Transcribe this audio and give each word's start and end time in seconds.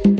Pôst 0.00 0.16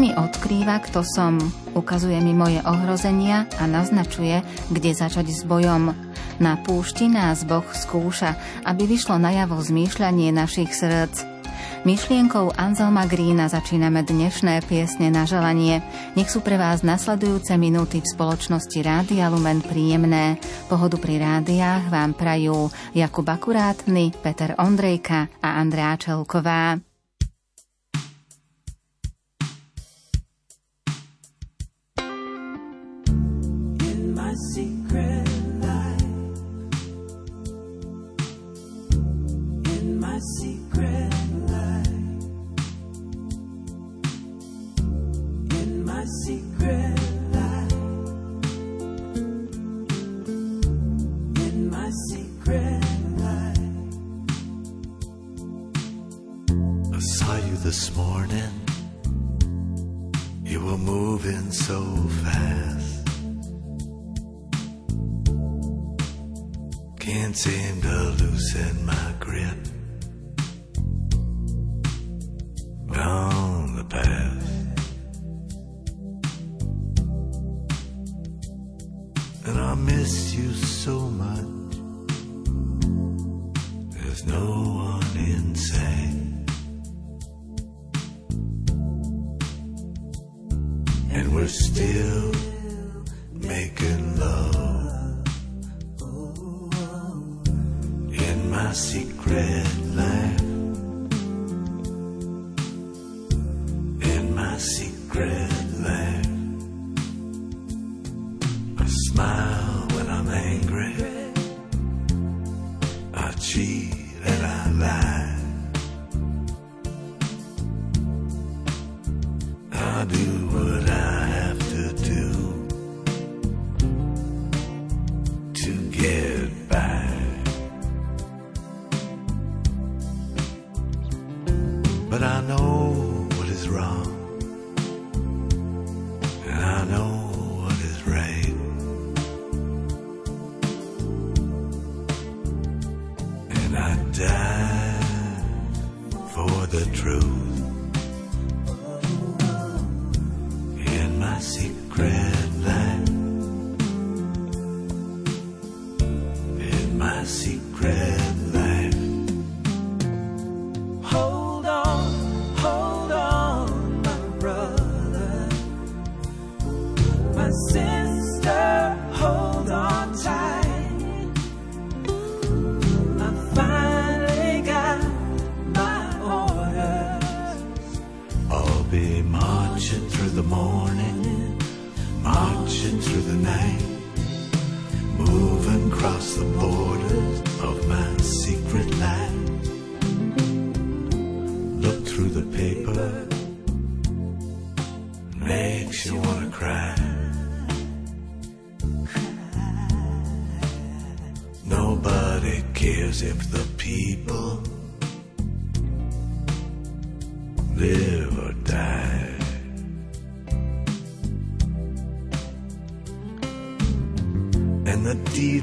mi 0.00 0.16
odkrýva, 0.16 0.80
kto 0.80 1.04
som, 1.04 1.36
ukazuje 1.76 2.16
mi 2.24 2.32
moje 2.32 2.64
ohrozenia 2.64 3.44
a 3.60 3.68
naznačuje, 3.68 4.40
kde 4.72 4.96
začať 4.96 5.28
s 5.28 5.44
bojom. 5.44 6.07
Na 6.38 6.54
púšti 6.54 7.10
nás 7.10 7.42
Boh 7.42 7.66
skúša, 7.74 8.38
aby 8.62 8.86
vyšlo 8.86 9.18
najavo 9.18 9.58
zmýšľanie 9.58 10.30
našich 10.30 10.70
srdc. 10.70 11.38
Myšlienkou 11.82 12.58
Anselma 12.58 13.06
Grína 13.06 13.46
začíname 13.46 14.02
dnešné 14.02 14.66
piesne 14.66 15.14
na 15.14 15.26
želanie. 15.26 15.82
Nech 16.14 16.30
sú 16.30 16.42
pre 16.42 16.58
vás 16.58 16.82
nasledujúce 16.82 17.54
minúty 17.54 18.02
v 18.02 18.10
spoločnosti 18.14 18.78
Rádia 18.82 19.30
Lumen 19.30 19.62
príjemné. 19.62 20.42
Pohodu 20.66 20.98
pri 20.98 21.22
rádiách 21.22 21.90
vám 21.90 22.18
prajú 22.18 22.70
Jakub 22.94 23.26
Akurátny, 23.26 24.10
Peter 24.10 24.58
Ondrejka 24.58 25.30
a 25.42 25.58
Andrea 25.58 25.94
Čelková. 25.94 26.87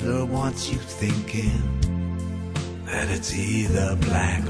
wants 0.06 0.72
you 0.72 0.78
thinking 0.78 1.60
that 2.86 3.10
it's 3.10 3.34
either 3.34 3.96
black 4.02 4.45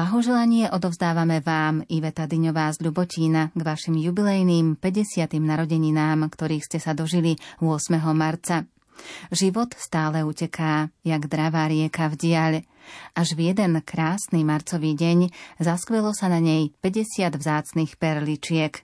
Blahoželanie 0.00 0.72
odovzdávame 0.72 1.44
vám, 1.44 1.84
Iveta 1.92 2.24
Dyňová 2.24 2.72
z 2.72 2.88
Ľubotína, 2.88 3.52
k 3.52 3.60
vašim 3.60 4.00
jubilejným 4.00 4.80
50. 4.80 5.28
narodeninám, 5.36 6.24
ktorých 6.24 6.64
ste 6.64 6.80
sa 6.80 6.96
dožili 6.96 7.36
8. 7.60 8.00
marca. 8.16 8.64
Život 9.28 9.76
stále 9.76 10.24
uteká, 10.24 10.88
jak 11.04 11.28
dravá 11.28 11.68
rieka 11.68 12.08
v 12.08 12.16
diaľ. 12.16 12.52
Až 13.12 13.36
v 13.36 13.52
jeden 13.52 13.76
krásny 13.84 14.40
marcový 14.40 14.96
deň 14.96 15.36
zaskvelo 15.60 16.16
sa 16.16 16.32
na 16.32 16.40
nej 16.40 16.72
50 16.80 17.36
vzácnych 17.36 18.00
perličiek. 18.00 18.80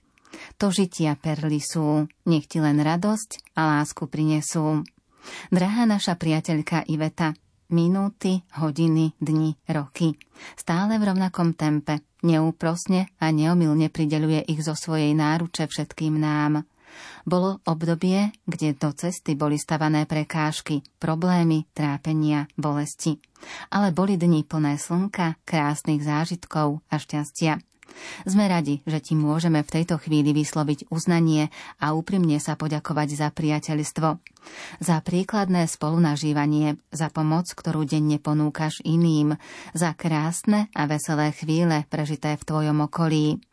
To 0.61 0.69
žitia 0.69 1.17
perly 1.17 1.65
sú, 1.65 2.05
nech 2.29 2.45
ti 2.45 2.61
len 2.61 2.77
radosť 2.77 3.57
a 3.57 3.81
lásku 3.81 4.05
prinesú. 4.05 4.85
Drahá 5.49 5.89
naša 5.89 6.13
priateľka 6.13 6.85
Iveta, 6.85 7.33
minúty, 7.69 8.43
hodiny, 8.55 9.13
dni, 9.19 9.55
roky. 9.67 10.15
Stále 10.55 10.99
v 10.99 11.07
rovnakom 11.13 11.53
tempe, 11.53 12.03
neúprosne 12.23 13.11
a 13.19 13.31
neomilne 13.31 13.91
prideluje 13.91 14.43
ich 14.47 14.63
zo 14.63 14.73
svojej 14.73 15.11
náruče 15.13 15.67
všetkým 15.67 16.15
nám. 16.17 16.63
Bolo 17.27 17.59
obdobie, 17.67 18.31
kde 18.47 18.73
do 18.73 18.89
cesty 18.95 19.35
boli 19.35 19.59
stavané 19.59 20.07
prekážky, 20.07 20.81
problémy, 20.97 21.67
trápenia, 21.75 22.47
bolesti. 22.55 23.19
Ale 23.69 23.91
boli 23.91 24.15
dni 24.15 24.47
plné 24.47 24.79
slnka, 24.79 25.37
krásnych 25.43 26.01
zážitkov 26.01 26.79
a 26.87 26.95
šťastia. 26.97 27.59
Sme 28.23 28.47
radi, 28.47 28.81
že 28.85 28.99
ti 29.01 29.13
môžeme 29.13 29.61
v 29.63 29.73
tejto 29.81 29.99
chvíli 29.99 30.31
vysloviť 30.31 30.91
uznanie 30.93 31.49
a 31.81 31.93
úprimne 31.93 32.37
sa 32.37 32.55
poďakovať 32.55 33.09
za 33.17 33.27
priateľstvo. 33.33 34.07
Za 34.79 34.97
príkladné 35.03 35.67
spolunažívanie, 35.67 36.79
za 36.93 37.11
pomoc, 37.11 37.51
ktorú 37.51 37.83
denne 37.83 38.17
ponúkaš 38.21 38.79
iným, 38.87 39.35
za 39.75 39.91
krásne 39.97 40.71
a 40.71 40.87
veselé 40.87 41.35
chvíle 41.35 41.83
prežité 41.91 42.39
v 42.39 42.47
tvojom 42.47 42.87
okolí. 42.87 43.43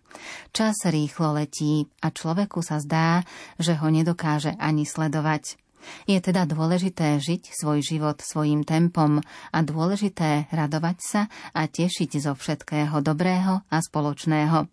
Čas 0.55 0.87
rýchlo 0.87 1.35
letí 1.35 1.91
a 1.99 2.15
človeku 2.15 2.63
sa 2.63 2.79
zdá, 2.79 3.27
že 3.59 3.75
ho 3.75 3.89
nedokáže 3.91 4.55
ani 4.63 4.87
sledovať. 4.87 5.59
Je 6.05 6.19
teda 6.21 6.49
dôležité 6.49 7.21
žiť 7.21 7.53
svoj 7.55 7.81
život 7.85 8.21
svojim 8.21 8.65
tempom 8.65 9.21
a 9.53 9.59
dôležité 9.61 10.49
radovať 10.53 10.97
sa 11.01 11.23
a 11.53 11.67
tešiť 11.69 12.11
zo 12.21 12.33
všetkého 12.37 13.01
dobrého 13.05 13.65
a 13.69 13.77
spoločného. 13.81 14.69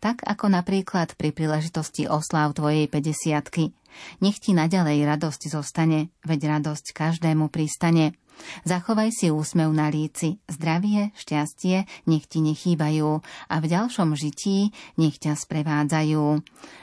Tak 0.00 0.24
ako 0.24 0.48
napríklad 0.48 1.14
pri 1.14 1.36
príležitosti 1.36 2.08
osláv 2.08 2.56
tvojej 2.56 2.88
50 2.88 3.76
Nech 4.20 4.38
ti 4.40 4.52
naďalej 4.52 5.08
radosť 5.08 5.52
zostane, 5.52 6.12
veď 6.24 6.60
radosť 6.60 6.92
každému 6.92 7.48
pristane. 7.48 8.16
Zachovaj 8.64 9.10
si 9.14 9.28
úsmev 9.30 9.70
na 9.72 9.88
líci, 9.92 10.40
zdravie, 10.50 11.14
šťastie 11.16 11.86
nech 12.08 12.24
ti 12.26 12.42
nechýbajú 12.42 13.10
a 13.50 13.54
v 13.62 13.66
ďalšom 13.66 14.16
žití 14.18 14.74
nech 14.98 15.16
ťa 15.20 15.38
sprevádzajú. 15.38 16.24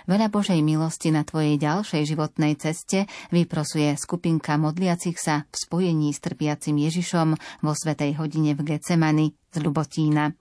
Veľa 0.10 0.28
Božej 0.30 0.60
milosti 0.60 1.10
na 1.14 1.24
tvojej 1.24 1.56
ďalšej 1.60 2.04
životnej 2.10 2.60
ceste 2.60 3.06
vyprosuje 3.32 3.94
skupinka 3.96 4.56
modliacich 4.60 5.18
sa 5.20 5.46
v 5.50 5.56
spojení 5.56 6.10
s 6.12 6.20
trpiacim 6.20 6.76
Ježišom 6.78 7.36
vo 7.64 7.72
Svetej 7.72 8.20
hodine 8.20 8.54
v 8.56 8.76
Gecemani 8.76 9.34
z 9.54 9.58
Lubotína. 9.62 10.34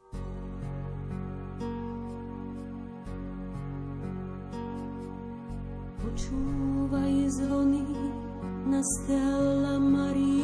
Počúvaj 6.03 7.14
zvony 7.31 7.87
na 8.69 8.81
Stella 8.85 9.81
Maria. 9.81 10.42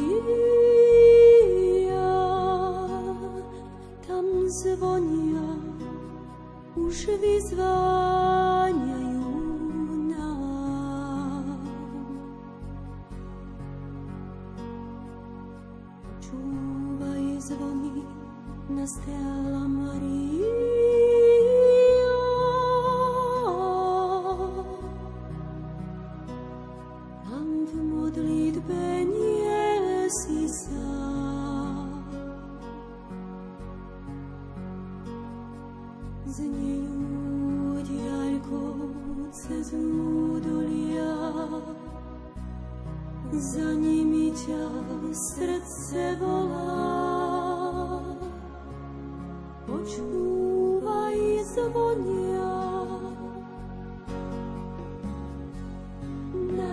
Zvonia, 4.49 5.61
už 6.73 7.21
vyzváňajú 7.21 9.29
nám. 10.09 11.61
Počúvaj 16.01 17.37
zvony 17.37 18.01
na 18.73 18.89
Stella 39.49 39.81
Maria. 39.81 41.09
za 43.33 43.73
nimi 43.73 44.29
ťa 44.29 44.61
srdce 45.09 46.21
volá. 46.21 46.85
Počúvaj 49.65 51.17
zvonia 51.49 52.53
na 56.53 56.69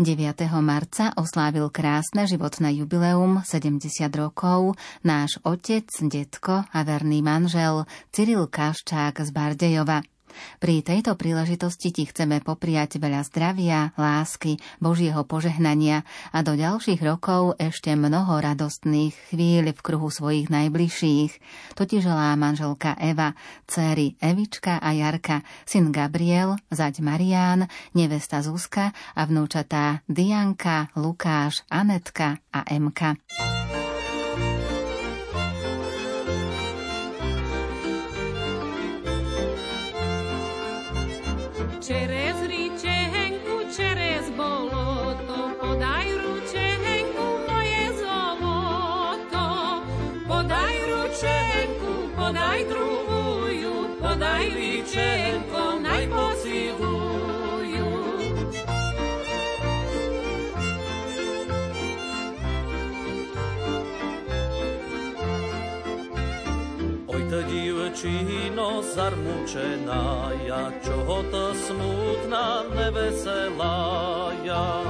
9. 0.00 0.32
marca 0.64 1.12
oslávil 1.12 1.68
krásne 1.68 2.24
životné 2.24 2.72
jubileum 2.80 3.44
70 3.44 3.84
rokov 4.16 4.72
náš 5.04 5.36
otec, 5.44 5.84
detko 6.08 6.64
a 6.64 6.78
verný 6.88 7.20
manžel 7.20 7.84
Cyril 8.08 8.48
Kaščák 8.48 9.20
z 9.20 9.28
Bardejova. 9.28 10.00
Pri 10.60 10.84
tejto 10.84 11.16
príležitosti 11.16 11.88
ti 11.88 12.04
chceme 12.04 12.44
popriať 12.44 13.00
veľa 13.00 13.24
zdravia, 13.24 13.96
lásky, 13.96 14.60
Božieho 14.76 15.24
požehnania 15.24 16.04
a 16.36 16.44
do 16.44 16.52
ďalších 16.52 17.00
rokov 17.00 17.56
ešte 17.56 17.96
mnoho 17.96 18.36
radostných 18.44 19.16
chvíľ 19.32 19.72
v 19.72 19.80
kruhu 19.80 20.12
svojich 20.12 20.52
najbližších. 20.52 21.32
To 21.80 21.88
želá 21.88 22.36
manželka 22.36 22.92
Eva, 23.00 23.32
céry 23.64 24.20
Evička 24.20 24.76
a 24.84 24.92
Jarka, 24.92 25.40
syn 25.64 25.96
Gabriel, 25.96 26.60
zať 26.68 27.00
Marián, 27.00 27.64
nevesta 27.96 28.44
Zuzka 28.44 28.92
a 29.16 29.22
vnúčatá 29.24 30.04
Dianka, 30.12 30.92
Lukáš, 30.92 31.64
Anetka 31.72 32.36
a 32.52 32.68
Emka. 32.68 33.16
Через 41.89 42.35
річеньку, 42.43 43.53
через 43.77 44.29
болото, 44.37 45.51
подай 45.61 46.13
рученьку, 46.13 47.23
моє 47.49 47.91
золото, 47.99 49.81
подай 50.27 50.75
рученьку, 50.91 52.09
подай 52.15 52.65
другую, 52.65 53.71
подай 54.01 54.49
річенько, 54.49 55.79
най 55.81 56.07
поцілую. 56.07 56.98
zarmučená, 69.00 70.28
ja 70.44 70.68
čoho 70.84 71.24
to 71.32 71.56
smutná, 71.56 72.68
neveselá 72.76 74.28
ja. 74.44 74.84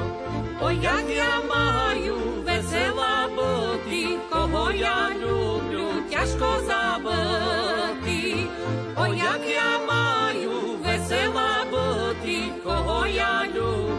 O 0.59 0.69
jak 0.75 1.07
ja 1.07 1.39
maju 1.47 2.43
vesela 2.43 3.31
boti, 3.31 4.19
koho 4.27 4.75
ja 4.75 5.15
lubiu, 5.15 6.03
ťažko 6.11 6.49
zaboti. 6.67 8.51
O 8.99 9.05
jak 9.15 9.43
ja 9.47 9.79
maju 9.87 10.83
vesela 10.83 11.63
boti, 11.71 12.51
koho 12.67 13.07
ja 13.07 13.47
lubiu, 13.47 13.90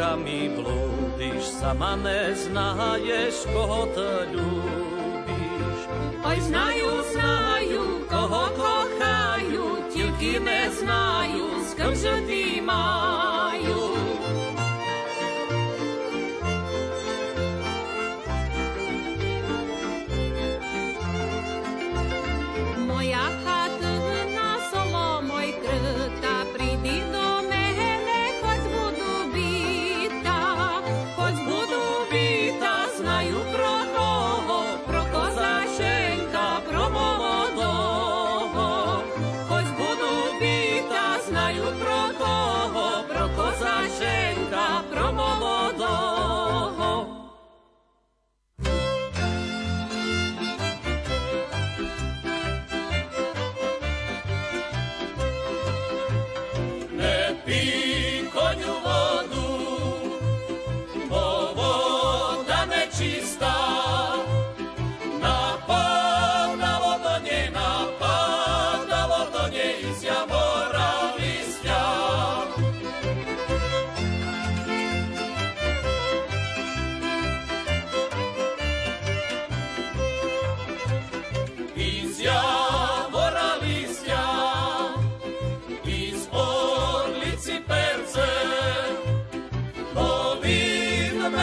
uličkami 0.00 0.56
blúdiš, 0.56 1.44
sama 1.60 1.92
neznáješ, 2.00 3.44
koho 3.52 3.84
to 3.92 4.08
ľúbiš. 4.32 5.80
Oj, 6.24 6.38
znajú, 6.40 6.90
znajú, 7.12 7.84
koho 8.08 8.44
kochajú, 8.56 9.64
tilky 9.92 10.40
neznajú, 10.40 11.48
skrze 11.68 12.16
ty 12.24 12.64
máš. 12.64 13.29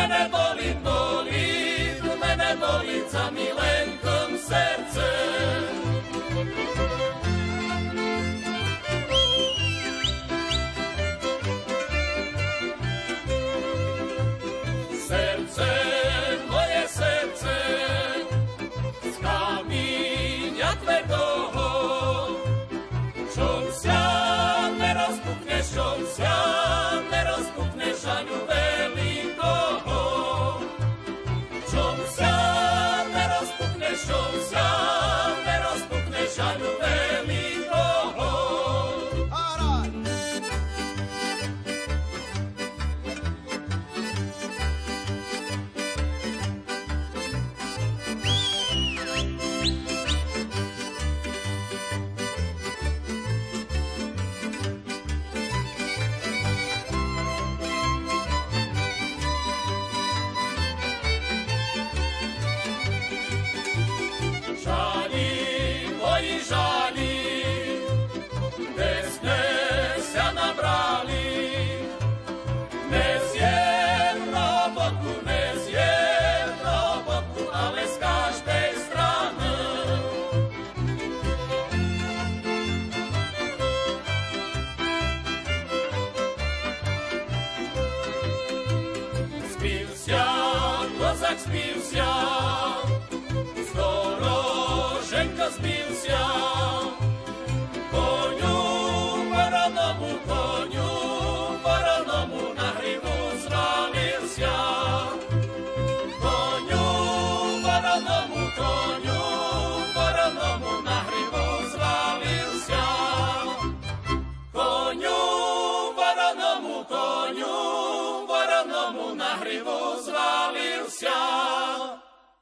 mene 0.08 0.30
boli, 0.30 0.74
boli, 0.84 2.00
tu 2.02 2.12
mene 2.22 2.56
boli, 2.56 3.04
co 3.12 3.32
mi 3.32 3.57
shall 36.38 36.53
prevail. 36.60 37.17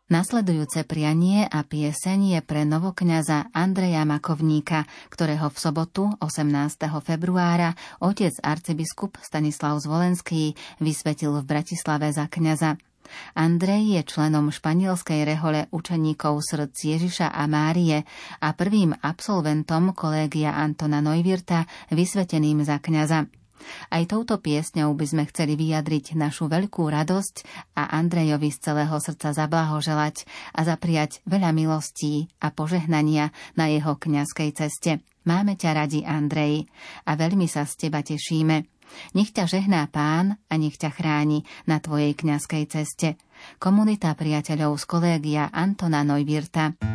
Nasledujúce 0.06 0.86
prianie 0.86 1.50
a 1.50 1.66
pieseň 1.66 2.38
je 2.38 2.40
pre 2.46 2.62
novokňaza 2.62 3.50
Andreja 3.58 4.06
Makovníka, 4.06 4.86
ktorého 5.10 5.50
v 5.50 5.58
sobotu 5.58 6.14
18. 6.22 6.46
februára 7.02 7.74
otec 7.98 8.38
arcibiskup 8.46 9.18
Stanislav 9.18 9.82
Zvolenský 9.82 10.54
vysvetil 10.78 11.34
v 11.42 11.50
Bratislave 11.50 12.14
za 12.14 12.30
kňaza. 12.30 12.78
Andrej 13.34 13.98
je 13.98 14.02
členom 14.06 14.54
španielskej 14.54 15.26
rehole 15.26 15.66
učeníkov 15.74 16.38
srdc 16.38 16.78
Ježiša 16.78 17.34
a 17.34 17.50
Márie 17.50 18.06
a 18.46 18.54
prvým 18.54 18.94
absolventom 19.02 19.98
kolégia 19.98 20.54
Antona 20.54 21.02
Neuwirta 21.02 21.66
vysveteným 21.90 22.62
za 22.62 22.78
kňaza. 22.78 23.26
Aj 23.90 24.04
touto 24.06 24.38
piesňou 24.40 24.94
by 24.94 25.06
sme 25.06 25.24
chceli 25.30 25.58
vyjadriť 25.58 26.18
našu 26.18 26.48
veľkú 26.48 26.86
radosť 26.86 27.36
a 27.76 27.98
Andrejovi 27.98 28.50
z 28.54 28.58
celého 28.72 28.98
srdca 29.00 29.34
zablahoželať 29.34 30.26
a 30.54 30.62
zapriať 30.64 31.26
veľa 31.26 31.52
milostí 31.56 32.30
a 32.40 32.52
požehnania 32.54 33.34
na 33.58 33.72
jeho 33.72 33.98
kňazskej 33.98 34.50
ceste. 34.56 35.02
Máme 35.26 35.58
ťa 35.58 35.72
radi, 35.74 36.06
Andrej, 36.06 36.70
a 37.10 37.18
veľmi 37.18 37.50
sa 37.50 37.66
z 37.66 37.90
teba 37.90 38.06
tešíme. 38.06 38.70
Nech 39.18 39.34
ťa 39.34 39.50
žehná 39.50 39.90
pán 39.90 40.38
a 40.46 40.54
nech 40.62 40.78
ťa 40.78 40.94
chráni 40.94 41.42
na 41.66 41.82
tvojej 41.82 42.14
kňazskej 42.14 42.64
ceste. 42.70 43.18
Komunita 43.58 44.14
priateľov 44.14 44.78
z 44.78 44.86
kolégia 44.86 45.50
Antona 45.50 46.06
Neuwirta. 46.06 46.95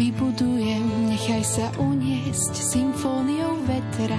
Vybudujem, 0.00 1.12
nechaj 1.12 1.44
sa 1.44 1.68
uniesť 1.76 2.56
symfóniou 2.56 3.60
vetra. 3.68 4.16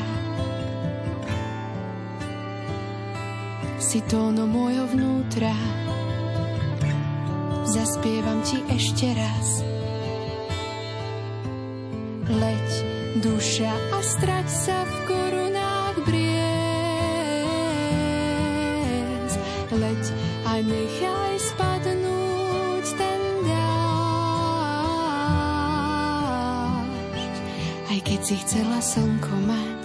Si 3.81 3.97
tónom 4.05 4.45
môjho 4.45 4.85
vnútra, 4.93 5.57
zaspievam 7.65 8.45
ti 8.45 8.61
ešte 8.69 9.09
raz. 9.09 9.65
Leď, 12.29 12.69
duša 13.25 13.73
a 13.73 14.05
strať 14.05 14.47
sa 14.53 14.85
v 14.85 14.93
korunách 15.09 15.97
briez. 16.05 16.61
Leď 19.73 20.03
a 20.45 20.61
nechaj 20.61 21.41
spadnúť 21.41 21.70
si 28.31 28.39
chcela 28.47 28.79
slnko 28.79 29.35
mať. 29.43 29.80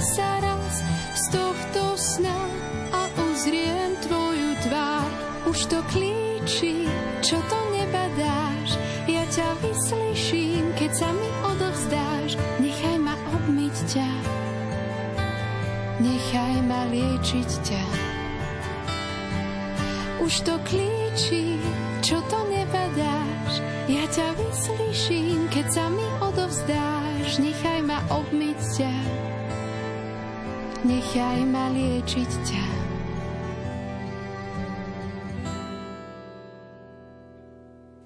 Sa 0.00 0.40
raz 0.40 0.74
z 1.12 1.24
tohto 1.28 1.92
sna 2.00 2.40
a 2.92 3.02
uzriem 3.28 3.92
tvoju 4.00 4.56
tvár. 4.64 5.08
Už 5.44 5.68
to 5.68 5.84
klíči, 5.92 6.88
čo 7.20 7.36
to 7.52 7.58
nebadáš. 7.76 8.80
Ja 9.04 9.28
ťa 9.28 9.60
vyslyším, 9.60 10.72
keď 10.76 10.90
sa 10.96 11.08
mi 11.12 11.28
odovzdáš. 11.44 12.40
Nechaj 12.64 12.96
ma 12.96 13.14
obmyť 13.36 13.76
ťa, 13.92 14.10
nechaj 16.00 16.54
ma 16.64 16.80
liečiť 16.88 17.50
ťa. 17.60 17.84
Už 20.24 20.32
to 20.44 20.54
klíči, 20.64 21.60
čo 22.00 22.20
to 22.28 22.38
nebadáš. 22.48 23.52
Ja 23.90 24.06
ťa 24.06 24.32
vyslyším, 24.38 25.50
keď 25.50 25.66
sa 25.68 25.84
mi 25.90 26.06
odovzdáš. 26.22 27.42
Nechaj 27.42 27.80
ma 27.82 27.98
obmyť 28.12 28.60
ťa, 28.78 28.94
nechaj 30.90 31.46
ma 31.46 31.70
liečiť 31.70 32.30
ťa. 32.50 32.66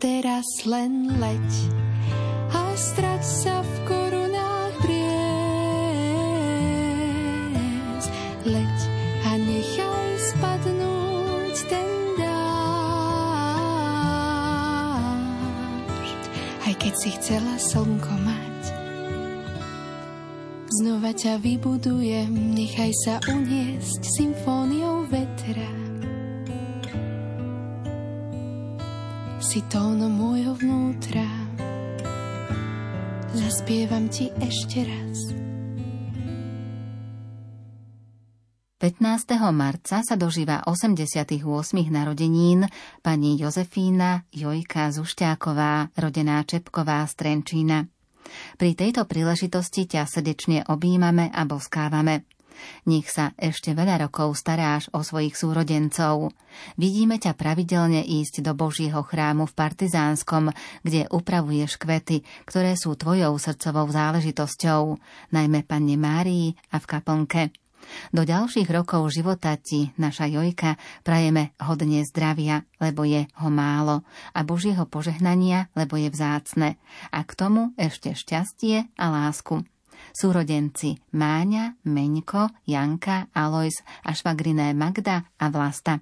Teraz 0.04 0.44
len 0.68 1.16
leď 1.16 1.48
a 2.52 2.76
strať 2.76 3.24
sa 3.24 3.64
v 3.64 3.88
korunách 3.88 4.76
briez. 4.84 5.24
Leď 8.44 8.78
a 9.24 9.40
nechaj 9.40 10.20
spadnúť 10.20 11.56
ten 11.72 11.88
dážď. 12.20 12.36
keď 16.76 16.94
si 17.00 17.16
chcela 17.16 17.56
slnko 17.56 18.12
mať. 18.28 18.53
Znova 21.04 21.20
ťa 21.20 21.36
vybudujem, 21.36 22.32
nechaj 22.56 22.92
sa 22.96 23.14
uniesť 23.28 24.08
symfóniou 24.08 25.04
vetra. 25.04 25.68
Si 29.36 29.60
tónom 29.68 30.08
môjho 30.08 30.56
vnútra, 30.56 31.28
zaspievam 33.36 34.08
ti 34.08 34.32
ešte 34.40 34.88
raz. 34.88 35.36
15. 38.80 38.96
marca 39.52 40.00
sa 40.00 40.16
dožíva 40.16 40.64
88. 40.64 41.36
narodenín 41.92 42.64
pani 43.04 43.36
Jozefína 43.36 44.24
Jojka 44.32 44.88
Zušťáková, 44.88 45.92
rodená 46.00 46.40
Čepková 46.48 47.04
z 47.04 47.12
Trenčína. 47.12 47.92
Pri 48.56 48.76
tejto 48.76 49.04
príležitosti 49.08 49.86
ťa 49.88 50.06
srdečne 50.06 50.66
objímame 50.68 51.30
a 51.30 51.42
boskávame. 51.48 52.26
Nech 52.86 53.10
sa 53.10 53.34
ešte 53.34 53.74
veľa 53.74 54.06
rokov 54.06 54.38
staráš 54.38 54.86
o 54.94 55.02
svojich 55.02 55.34
súrodencov. 55.34 56.30
Vidíme 56.78 57.18
ťa 57.18 57.34
pravidelne 57.34 58.06
ísť 58.06 58.46
do 58.46 58.54
Božieho 58.54 59.02
chrámu 59.02 59.50
v 59.50 59.56
Partizánskom, 59.58 60.54
kde 60.86 61.10
upravuješ 61.10 61.76
kvety, 61.82 62.22
ktoré 62.46 62.78
sú 62.78 62.94
tvojou 62.94 63.34
srdcovou 63.36 63.90
záležitosťou, 63.90 64.96
najmä 65.34 65.66
Panne 65.66 65.98
Márii 65.98 66.54
a 66.70 66.78
v 66.78 66.86
kaplnke. 66.86 67.63
Do 68.14 68.22
ďalších 68.22 68.68
rokov 68.70 69.10
života 69.12 69.54
ti, 69.58 69.92
naša 70.00 70.30
Jojka, 70.30 70.78
prajeme 71.02 71.52
hodne 71.62 72.04
zdravia, 72.06 72.64
lebo 72.78 73.04
je 73.04 73.26
ho 73.42 73.48
málo, 73.50 74.06
a 74.32 74.40
Božieho 74.46 74.86
požehnania, 74.86 75.68
lebo 75.74 75.98
je 75.98 76.08
vzácne. 76.08 76.80
A 77.10 77.20
k 77.26 77.32
tomu 77.34 77.72
ešte 77.76 78.14
šťastie 78.14 78.94
a 78.96 79.04
lásku. 79.10 79.66
Súrodenci 80.14 81.00
Máňa, 81.10 81.74
Meňko, 81.90 82.50
Janka, 82.70 83.26
Alois 83.34 83.82
a 84.06 84.14
švagriné 84.14 84.70
Magda 84.70 85.26
a 85.40 85.46
Vlasta. 85.50 85.98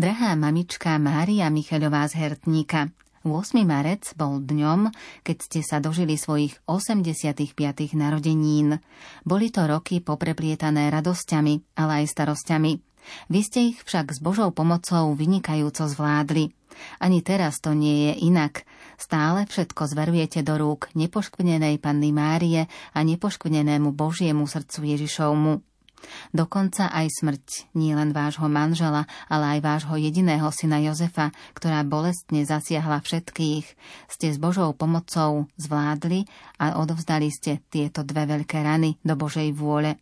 Drahá 0.00 0.32
mamička 0.32 0.96
Mária 0.96 1.52
Micheľová 1.52 2.08
z 2.08 2.24
Hertníka, 2.24 2.88
8. 3.20 3.52
marec 3.68 4.16
bol 4.16 4.40
dňom, 4.40 4.88
keď 5.20 5.36
ste 5.36 5.60
sa 5.60 5.76
dožili 5.76 6.16
svojich 6.16 6.56
85. 6.64 7.36
narodenín. 7.92 8.80
Boli 9.28 9.52
to 9.52 9.68
roky 9.68 10.00
popreplietané 10.00 10.88
radosťami, 10.88 11.76
ale 11.76 11.92
aj 12.00 12.16
starosťami. 12.16 12.72
Vy 13.28 13.40
ste 13.44 13.76
ich 13.76 13.84
však 13.84 14.16
s 14.16 14.24
Božou 14.24 14.48
pomocou 14.56 15.12
vynikajúco 15.12 15.84
zvládli. 15.84 16.48
Ani 16.96 17.20
teraz 17.20 17.60
to 17.60 17.76
nie 17.76 18.08
je 18.08 18.24
inak. 18.24 18.64
Stále 18.96 19.44
všetko 19.44 19.84
zverujete 19.84 20.40
do 20.40 20.56
rúk 20.56 20.88
nepoškvrnenej 20.96 21.76
Panny 21.76 22.08
Márie 22.08 22.72
a 22.96 22.98
nepoškvrnenému 23.04 23.92
Božiemu 23.92 24.48
srdcu 24.48 24.96
Ježišovmu. 24.96 25.69
Dokonca 26.30 26.88
aj 26.90 27.06
smrť 27.20 27.46
nie 27.76 27.92
len 27.92 28.14
vášho 28.14 28.48
manžela, 28.48 29.04
ale 29.28 29.58
aj 29.58 29.60
vášho 29.60 29.96
jediného 30.00 30.48
syna 30.54 30.80
Jozefa, 30.80 31.34
ktorá 31.52 31.84
bolestne 31.84 32.42
zasiahla 32.46 33.02
všetkých, 33.02 33.66
ste 34.08 34.26
s 34.32 34.38
Božou 34.40 34.72
pomocou 34.72 35.50
zvládli 35.60 36.24
a 36.56 36.80
odovzdali 36.80 37.28
ste 37.28 37.60
tieto 37.68 38.06
dve 38.06 38.26
veľké 38.26 38.58
rany 38.62 38.96
do 39.04 39.14
Božej 39.18 39.52
vôle. 39.52 40.00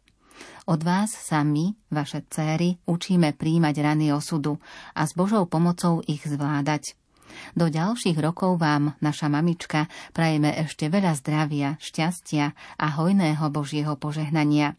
Od 0.69 0.81
vás 0.85 1.11
sa 1.11 1.43
my, 1.43 1.75
vaše 1.91 2.23
céry, 2.29 2.79
učíme 2.85 3.35
príjmať 3.35 3.75
rany 3.83 4.13
osudu 4.13 4.61
a 4.95 5.03
s 5.09 5.17
Božou 5.17 5.49
pomocou 5.49 6.05
ich 6.07 6.23
zvládať. 6.23 6.95
Do 7.57 7.69
ďalších 7.69 8.17
rokov 8.21 8.61
vám, 8.61 8.97
naša 9.01 9.29
mamička, 9.29 9.89
prajeme 10.13 10.53
ešte 10.65 10.89
veľa 10.89 11.13
zdravia, 11.19 11.77
šťastia 11.81 12.53
a 12.81 12.87
hojného 13.01 13.45
Božieho 13.53 13.95
požehnania. 13.97 14.77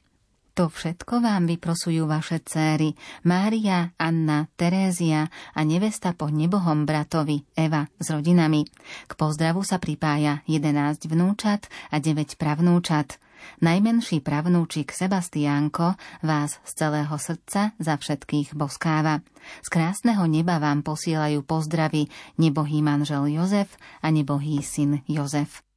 To 0.60 0.67
všetko 0.67 1.24
vám 1.24 1.48
vyprosujú 1.48 2.04
vaše 2.04 2.43
céry 2.43 2.91
Mária, 3.24 3.95
Anna, 3.95 4.43
Terézia 4.60 5.32
a 5.56 5.63
nevesta 5.63 6.12
po 6.12 6.28
nebohom 6.28 6.84
bratovi 6.84 7.48
Eva 7.56 7.88
s 7.95 8.12
rodinami. 8.12 8.67
K 9.08 9.12
pozdravu 9.15 9.63
sa 9.63 9.80
pripája 9.80 10.43
11 10.52 11.08
vnúčat 11.08 11.72
a 11.95 12.04
9 12.04 12.36
pravnúčat. 12.36 13.24
Najmenší 13.63 14.19
pravnúčik 14.19 14.91
Sebastiánko 14.91 15.95
vás 16.28 16.60
z 16.67 16.72
celého 16.76 17.15
srdca 17.15 17.72
za 17.80 17.95
všetkých 17.95 18.52
boskáva. 18.52 19.24
Z 19.63 19.72
krásneho 19.72 20.28
neba 20.28 20.60
vám 20.60 20.84
posielajú 20.84 21.39
pozdravy 21.48 22.12
nebohý 22.36 22.84
manžel 22.84 23.32
Jozef 23.32 23.80
a 24.04 24.12
nebohý 24.12 24.60
syn 24.60 25.08
Jozef. 25.08 25.69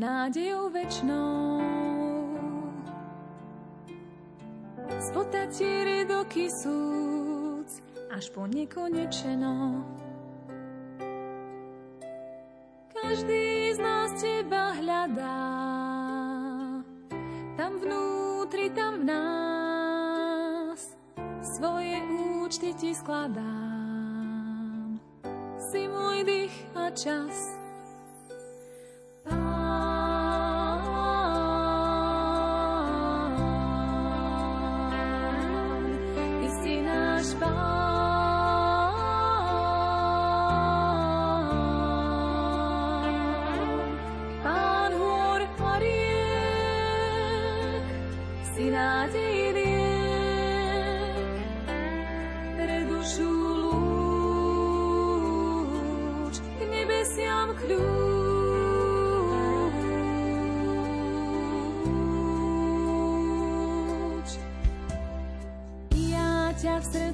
Nádejou 0.00 0.70
večnou. 0.72 1.60
Spota 5.00 5.46
tiere 5.52 6.04
do 6.04 6.24
kysúc, 6.24 7.68
až 8.08 8.30
po 8.32 8.48
nekonečeno. 8.48 9.84
Každý 12.96 13.76
z 13.76 13.78
nás 13.78 14.10
teba 14.16 14.72
hľadá, 14.72 15.40
tam 17.56 17.72
vnútri, 17.80 18.72
tam 18.72 19.04
v 19.04 19.04
nás, 19.04 20.80
svoje 21.44 22.00
účty 22.40 22.72
ti 22.72 22.96
skladá 22.96 23.60
si 25.70 25.86
môj 25.86 26.24
dých 26.24 26.56
a 26.74 26.88
čas. 26.90 27.59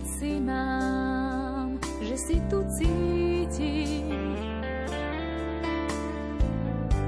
srdci 0.07 0.39
mám, 0.41 1.83
že 1.99 2.17
si 2.17 2.39
tu 2.47 2.63
cítim. 2.79 4.39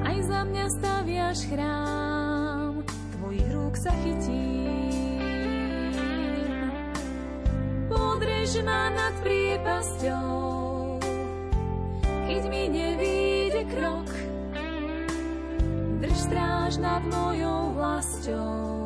Aj 0.03 0.19
za 0.19 0.43
mňa 0.43 0.67
staviaš 0.67 1.47
chrám, 1.47 2.83
tvojich 3.15 3.49
rúk 3.55 3.79
sa 3.79 3.95
chytím. 4.03 4.83
Podrež 7.87 8.67
ma 8.67 8.91
nad 8.91 9.15
priepasťou, 9.23 10.99
keď 12.03 12.43
mi 12.51 12.67
nevíde 12.67 13.63
krok. 13.79 14.11
Drž 16.03 16.19
stráž 16.19 16.83
nad 16.83 17.07
mojou 17.07 17.79
vlastou. 17.79 18.78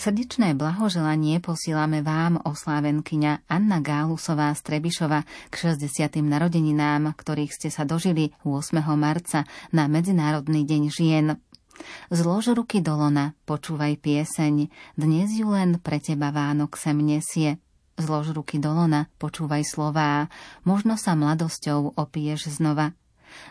Srdečné 0.00 0.56
blahoželanie 0.56 1.44
posílame 1.44 2.00
vám, 2.00 2.40
oslávenkyňa 2.40 3.44
Anna 3.44 3.84
Gálusová 3.84 4.48
Strebišova, 4.56 5.28
k 5.52 5.54
60. 5.76 6.24
narodeninám, 6.24 7.12
ktorých 7.12 7.52
ste 7.52 7.68
sa 7.68 7.84
dožili 7.84 8.32
8. 8.40 8.80
marca 8.96 9.44
na 9.76 9.92
Medzinárodný 9.92 10.64
deň 10.64 10.82
žien. 10.88 11.36
Zlož 12.08 12.56
ruky 12.56 12.80
do 12.80 12.96
lona, 12.96 13.36
počúvaj 13.44 14.00
pieseň, 14.00 14.72
dnes 14.96 15.36
ju 15.36 15.52
len 15.52 15.76
pre 15.76 16.00
teba 16.00 16.32
Vánok 16.32 16.80
sem 16.80 16.96
nesie. 16.96 17.60
Zlož 18.00 18.32
ruky 18.32 18.56
do 18.56 18.72
lona, 18.72 19.12
počúvaj 19.20 19.68
slová, 19.68 20.32
možno 20.64 20.96
sa 20.96 21.12
mladosťou 21.12 22.00
opiješ 22.00 22.56
znova. 22.56 22.96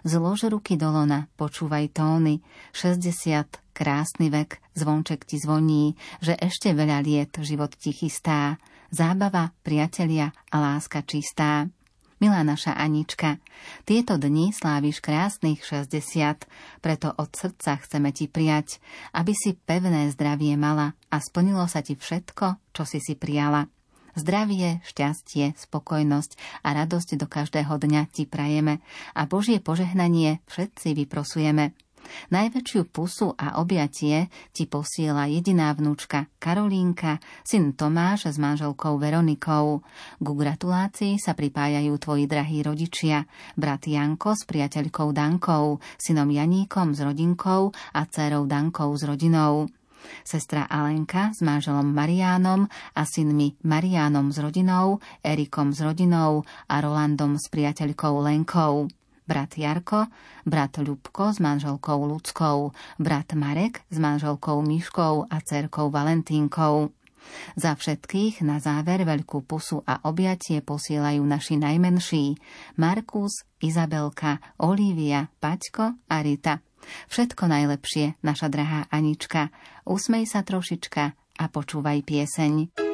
Zlož 0.02 0.50
ruky 0.50 0.82
do 0.82 0.90
lona, 0.90 1.30
počúvaj 1.38 1.94
tóny, 1.94 2.42
60, 2.74 3.69
krásny 3.80 4.28
vek, 4.28 4.60
zvonček 4.76 5.24
ti 5.24 5.40
zvoní, 5.40 5.96
že 6.20 6.36
ešte 6.36 6.76
veľa 6.76 7.00
liet 7.00 7.40
život 7.40 7.72
ti 7.80 7.96
chystá, 7.96 8.60
zábava, 8.92 9.56
priatelia 9.64 10.36
a 10.52 10.60
láska 10.60 11.00
čistá. 11.08 11.72
Milá 12.20 12.44
naša 12.44 12.76
Anička, 12.76 13.40
tieto 13.88 14.20
dni 14.20 14.52
sláviš 14.52 15.00
krásnych 15.00 15.64
60, 15.64 16.44
preto 16.84 17.16
od 17.16 17.32
srdca 17.32 17.80
chceme 17.80 18.12
ti 18.12 18.28
prijať, 18.28 18.84
aby 19.16 19.32
si 19.32 19.56
pevné 19.56 20.12
zdravie 20.12 20.60
mala 20.60 21.00
a 21.08 21.24
splnilo 21.24 21.64
sa 21.72 21.80
ti 21.80 21.96
všetko, 21.96 22.76
čo 22.76 22.84
si 22.84 23.00
si 23.00 23.16
prijala. 23.16 23.72
Zdravie, 24.20 24.84
šťastie, 24.84 25.56
spokojnosť 25.56 26.60
a 26.68 26.76
radosť 26.76 27.16
do 27.16 27.24
každého 27.32 27.80
dňa 27.80 28.12
ti 28.12 28.28
prajeme 28.28 28.84
a 29.16 29.24
Božie 29.24 29.64
požehnanie 29.64 30.44
všetci 30.52 30.92
vyprosujeme. 31.00 31.72
Najväčšiu 32.30 32.90
pusu 32.90 33.34
a 33.34 33.58
objatie 33.62 34.28
ti 34.52 34.66
posiela 34.66 35.26
jediná 35.26 35.74
vnúčka 35.74 36.28
Karolínka, 36.38 37.18
syn 37.42 37.74
Tomáš 37.74 38.30
s 38.30 38.38
manželkou 38.38 39.00
Veronikou. 39.00 39.82
Ku 40.20 40.34
gratulácii 40.36 41.18
sa 41.18 41.34
pripájajú 41.34 41.94
tvoji 41.98 42.26
drahí 42.28 42.62
rodičia, 42.62 43.26
brat 43.56 43.88
Janko 43.88 44.36
s 44.36 44.44
priateľkou 44.44 45.14
Dankou, 45.16 45.82
synom 45.98 46.30
Janíkom 46.30 46.94
s 46.94 47.00
rodinkou 47.02 47.74
a 47.74 48.02
dcerou 48.06 48.46
Dankou 48.46 48.94
s 48.98 49.04
rodinou 49.08 49.70
sestra 50.24 50.66
Alenka 50.68 51.32
s 51.36 51.44
manželom 51.44 51.92
Mariánom 51.92 52.68
a 52.96 53.02
synmi 53.04 53.60
Mariánom 53.64 54.32
s 54.32 54.40
rodinou, 54.40 55.04
Erikom 55.24 55.76
s 55.76 55.84
rodinou 55.84 56.48
a 56.72 56.76
Rolandom 56.80 57.36
s 57.36 57.52
priateľkou 57.52 58.24
Lenkou 58.24 58.88
brat 59.30 59.54
Jarko, 59.62 60.10
brat 60.50 60.82
Ľubko 60.82 61.30
s 61.30 61.38
manželkou 61.38 62.02
Ľudskou, 62.10 62.74
brat 62.98 63.38
Marek 63.38 63.86
s 63.94 64.02
manželkou 64.02 64.66
Myškou 64.66 65.30
a 65.30 65.38
cerkou 65.46 65.94
Valentínkou. 65.94 66.90
Za 67.54 67.78
všetkých 67.78 68.42
na 68.42 68.58
záver 68.58 69.06
veľkú 69.06 69.46
pusu 69.46 69.86
a 69.86 70.02
objatie 70.10 70.66
posielajú 70.66 71.22
naši 71.22 71.62
najmenší 71.62 72.42
Markus, 72.82 73.46
Izabelka, 73.62 74.42
Olivia, 74.66 75.30
Paťko 75.38 76.10
a 76.10 76.18
Rita. 76.26 76.66
Všetko 77.12 77.44
najlepšie, 77.46 78.18
naša 78.26 78.48
drahá 78.50 78.90
Anička. 78.90 79.54
Usmej 79.86 80.26
sa 80.26 80.42
trošička 80.42 81.04
a 81.14 81.44
počúvaj 81.52 82.02
pieseň. 82.08 82.89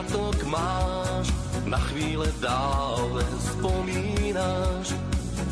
Sviatok 0.00 0.44
máš, 0.48 1.26
na 1.68 1.78
chvíle 1.78 2.26
dále 2.40 3.24
spomínaš, 3.52 4.96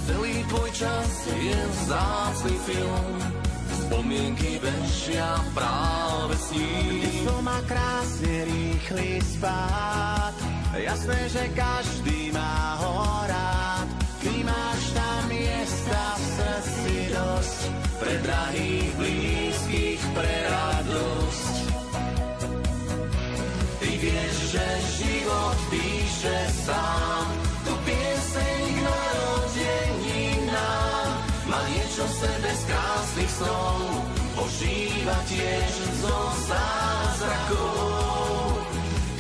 Celý 0.08 0.40
tvoj 0.48 0.70
čas 0.72 1.28
je 1.36 1.58
vzácný 1.68 2.56
film, 2.64 3.16
spomienky 3.84 4.56
bežia 4.56 5.36
práve 5.52 6.32
s 6.32 6.48
ním. 6.56 7.28
To 7.28 7.36
má 7.44 7.60
krásne 7.68 8.48
rýchly 8.48 9.20
spát, 9.20 10.32
jasné, 10.72 11.28
že 11.28 11.44
každý 11.52 12.32
má 12.32 12.80
ho 12.80 12.96
rád. 13.28 13.88
Ty 14.24 14.32
máš 14.48 14.82
tam 14.96 15.20
miesta 15.28 16.00
v 16.16 16.24
srdci 16.40 16.94
dosť, 17.12 17.60
pre 18.00 18.14
drahých 18.24 18.90
blízkych, 18.96 20.00
pre 20.16 20.32
radosť. 20.48 20.77
Že 24.58 24.98
život 24.98 25.54
píše 25.70 26.50
sám, 26.66 27.30
tu 27.62 27.70
pieseň 27.86 28.74
k 28.74 28.78
narodeninám. 28.82 31.10
Má 31.46 31.62
niečo 31.70 32.02
v 32.02 32.14
sebe 32.18 32.50
z 32.50 32.66
krásnych 32.66 33.30
snov, 33.38 34.02
ožíva 34.34 35.14
tiež 35.30 35.70
zo 36.02 36.18
zázrakov. 36.50 38.66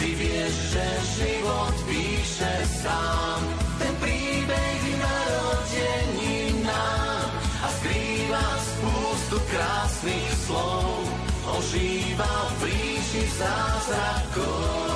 Ty 0.02 0.10
vieš, 0.18 0.74
že 0.74 0.82
život 1.22 1.78
píše 1.86 2.54
sám, 2.82 3.38
ten 3.78 3.94
príbeh 4.02 4.82
narodeninám 4.98 7.30
a 7.62 7.70
skrýva 7.78 8.42
spústu 8.58 9.38
krásnych 9.54 10.34
slov, 10.50 11.06
ožíva 11.46 12.50
v 12.58 12.74
ríši 12.74 13.22
zázrakov. 13.38 14.87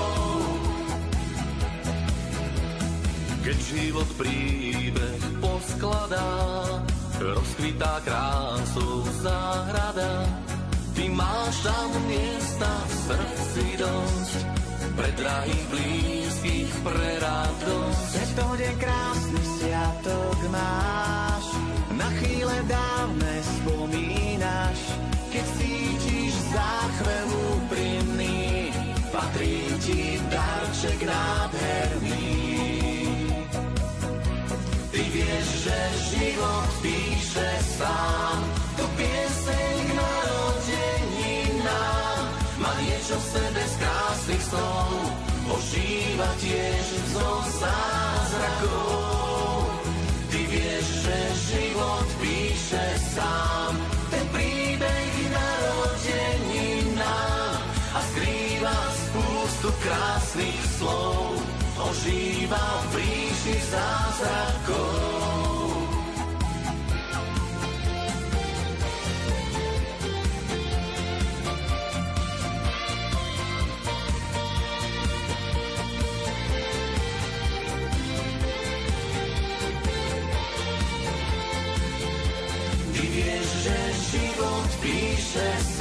Keď 3.53 3.69
život 3.69 4.09
príbeh 4.17 5.23
poskladá, 5.45 6.25
rozkvitá 7.21 8.01
krásou 8.01 9.05
záhrada. 9.21 10.25
Ty 10.97 11.05
máš 11.13 11.61
tam 11.61 11.89
miesta 12.09 12.73
v 12.73 12.93
srdci 13.13 13.65
dosť, 13.77 14.41
pre 14.97 15.11
drahých 15.21 15.65
blízkych, 15.69 16.73
pre 16.81 17.11
radosť. 17.21 18.13
Tento 18.25 18.49
deň 18.57 18.75
krásny 18.81 19.43
sviatok 19.61 20.39
máš, 20.49 21.45
na 21.93 22.09
chvíle 22.25 22.57
dávne 22.65 23.35
spomínaš, 23.61 24.81
keď 25.29 25.45
cítiš 25.61 26.33
záchvev 26.57 27.29
úprimný, 27.61 28.73
patrí 29.13 29.61
ti 29.85 30.17
darček 30.33 31.05
nádherný. 31.05 32.52
Že 35.73 36.13
život 36.13 36.69
píše 36.85 37.49
sám, 37.81 38.45
tu 38.77 38.85
pieseň 39.01 39.75
k 39.89 39.91
narodeninám, 39.97 42.21
má 42.61 42.77
niečo 42.85 43.17
v 43.17 43.27
sebe 43.33 43.63
z 43.65 43.75
krásnych 43.81 44.45
snov, 44.53 44.93
ožíva 45.49 46.29
tiež 46.45 46.85
zo 47.17 47.41
zázrakov. 47.57 49.65
Ty 50.29 50.45
vieš, 50.49 50.87
že 51.09 51.17
život 51.49 52.09
píše 52.21 52.85
sám, 53.17 53.73
ten 54.13 54.29
príbeh 54.29 55.09
k 55.17 55.33
narodeninám 55.33 57.57
a 57.97 57.99
skrýva 58.13 58.77
spústu 59.09 59.73
krásnych 59.81 60.61
slov, 60.77 61.41
ožíva 61.81 62.85
v 62.93 63.01
ríši 63.01 63.57
zázrakov. 63.73 65.02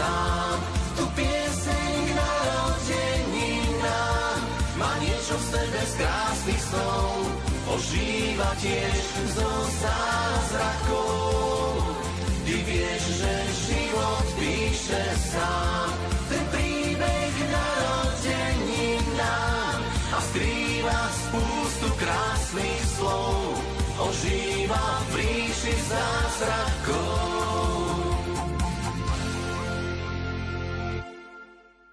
Sám, 0.01 0.57
tu 0.97 1.05
pieseň 1.13 1.93
k 2.09 2.11
narodeninám, 2.17 4.41
má 4.81 4.97
niečo 4.97 5.37
v 5.37 5.45
sebe 5.53 5.81
z 5.85 5.93
krásnych 6.01 6.57
snov, 6.73 7.21
ožíva 7.69 8.49
tiež 8.57 8.97
zo 9.37 9.51
zázrakov. 9.85 12.01
Ty 12.41 12.57
vieš, 12.65 13.21
že 13.21 13.33
život 13.69 14.25
píše 14.41 15.05
sám, 15.29 15.93
ten 16.33 16.41
príbeh 16.49 17.29
k 17.37 17.41
narodeninám 17.53 19.77
a 20.17 20.19
skrýva 20.33 21.13
spústu 21.13 21.93
krásnych 22.01 22.81
slov, 22.97 23.53
ožíva 24.01 25.05
v 25.13 25.21
ríši 25.21 25.77
zázrakov. 25.85 27.40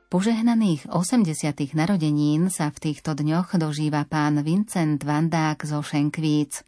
Požehnaných 0.09 0.89
80. 0.89 1.77
narodenín 1.77 2.49
sa 2.49 2.73
v 2.73 2.81
týchto 2.81 3.13
dňoch 3.13 3.61
dožíva 3.61 4.09
pán 4.09 4.41
Vincent 4.41 4.97
Vandák 5.05 5.61
zo 5.69 5.85
Šenkvíc. 5.85 6.65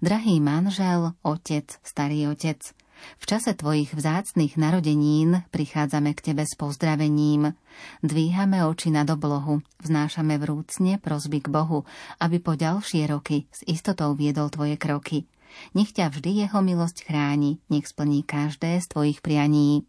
Drahý 0.00 0.40
manžel, 0.40 1.12
otec, 1.20 1.68
starý 1.84 2.32
otec, 2.32 2.56
v 3.20 3.24
čase 3.28 3.52
tvojich 3.52 3.92
vzácných 3.92 4.56
narodenín 4.56 5.44
prichádzame 5.52 6.16
k 6.16 6.32
tebe 6.32 6.48
s 6.48 6.56
pozdravením. 6.56 7.52
Dvíhame 8.00 8.64
oči 8.64 8.88
nad 8.88 9.04
oblohu, 9.12 9.60
vznášame 9.84 10.40
vrúcne 10.40 10.96
prosby 10.96 11.44
k 11.44 11.52
Bohu, 11.52 11.84
aby 12.24 12.40
po 12.40 12.56
ďalšie 12.56 13.04
roky 13.04 13.44
s 13.52 13.68
istotou 13.68 14.16
viedol 14.16 14.48
tvoje 14.48 14.80
kroky. 14.80 15.28
Nech 15.76 15.92
ťa 15.92 16.08
vždy 16.08 16.48
jeho 16.48 16.64
milosť 16.64 17.04
chráni, 17.04 17.60
nech 17.68 17.84
splní 17.84 18.24
každé 18.24 18.80
z 18.80 18.86
tvojich 18.88 19.20
prianí. 19.20 19.84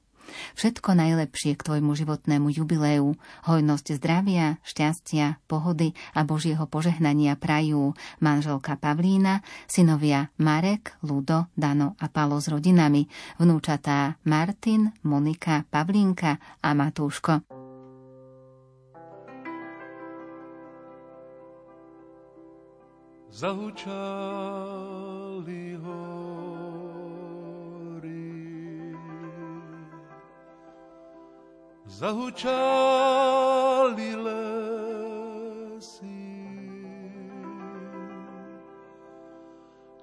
Všetko 0.58 0.96
najlepšie 0.96 1.56
k 1.56 1.66
tvojmu 1.66 1.96
životnému 1.96 2.50
jubileu, 2.54 3.16
hojnosť 3.48 3.98
zdravia, 3.98 4.58
šťastia, 4.64 5.42
pohody 5.50 5.94
a 6.14 6.26
Božieho 6.28 6.66
požehnania 6.68 7.38
prajú 7.40 7.94
manželka 8.20 8.76
Pavlína, 8.76 9.42
synovia 9.66 10.30
Marek, 10.38 10.96
Ludo, 11.06 11.50
Dano 11.54 11.96
a 12.00 12.08
Palo 12.12 12.38
s 12.38 12.48
rodinami, 12.52 13.08
vnúčatá 13.40 14.18
Martin, 14.26 14.92
Monika, 15.04 15.66
Pavlínka 15.70 16.38
a 16.62 16.70
Matúško. 16.76 17.60
Zahučali 23.30 23.88
ho 25.80 26.19
zahučali 31.90 32.46
lesy. 34.22 35.10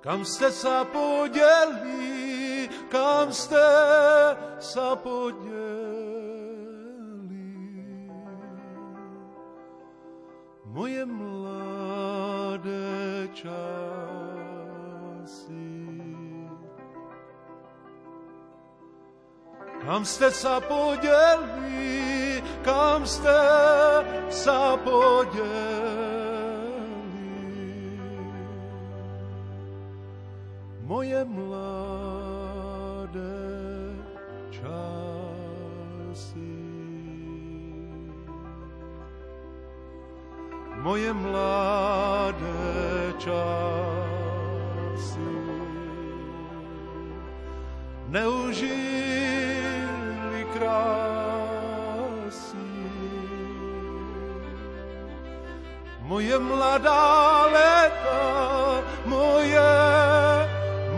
Kam 0.02 0.26
ste 0.26 0.50
sa 0.50 0.82
podeli, 0.90 2.66
kam 2.90 3.30
ste 3.30 3.66
sa 4.58 4.98
podeli. 4.98 5.46
Moje 10.66 11.06
mladé 11.06 12.76
časy. 13.30 14.15
Kam 19.86 20.02
ste 20.02 20.34
sa 20.34 20.58
podeli, 20.58 22.42
kam 22.66 23.06
ste 23.06 23.38
sa 24.34 24.74
podeli. 24.82 25.46
Moje 30.82 31.22
mladé 31.22 31.54
časy. 34.50 36.50
Moje 40.82 41.14
mladé 41.14 42.58
časy. 43.22 45.30
Neužij 48.10 49.05
krásy. 50.58 52.56
Moje 56.02 56.38
mladá 56.38 57.46
léta, 57.52 58.82
moje 59.06 59.72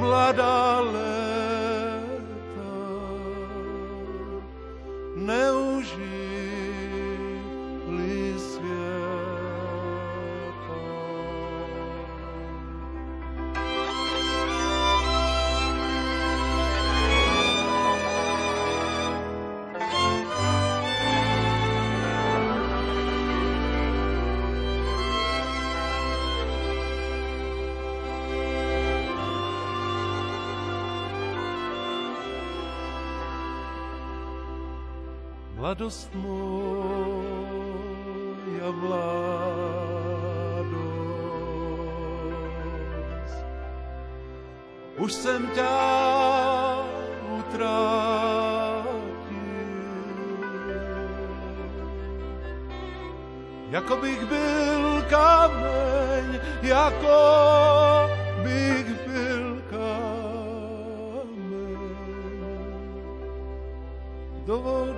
mladá 0.01 0.81
léta, 0.81 1.08
Mladost 35.69 36.09
moja 36.17 37.53
mladost. 38.73 39.29
Už 44.97 45.13
jsem 45.13 45.45
ťa. 45.53 45.69
Jako 53.71 53.97
bych 53.97 54.25
byl 54.25 55.03
kameň, 55.09 56.41
jako 56.63 57.21
bych 58.43 58.89
byl 59.07 59.63
kameň 59.71 60.19
do 64.47 64.59
vody 64.59 64.98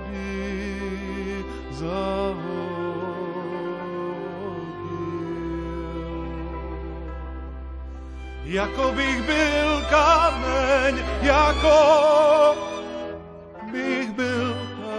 Jako 8.51 8.91
bych 8.91 9.21
byl 9.21 9.81
kameň, 9.89 11.05
jako 11.21 12.55
bych 13.71 14.11
byl 14.11 14.55
kameň 14.77 14.91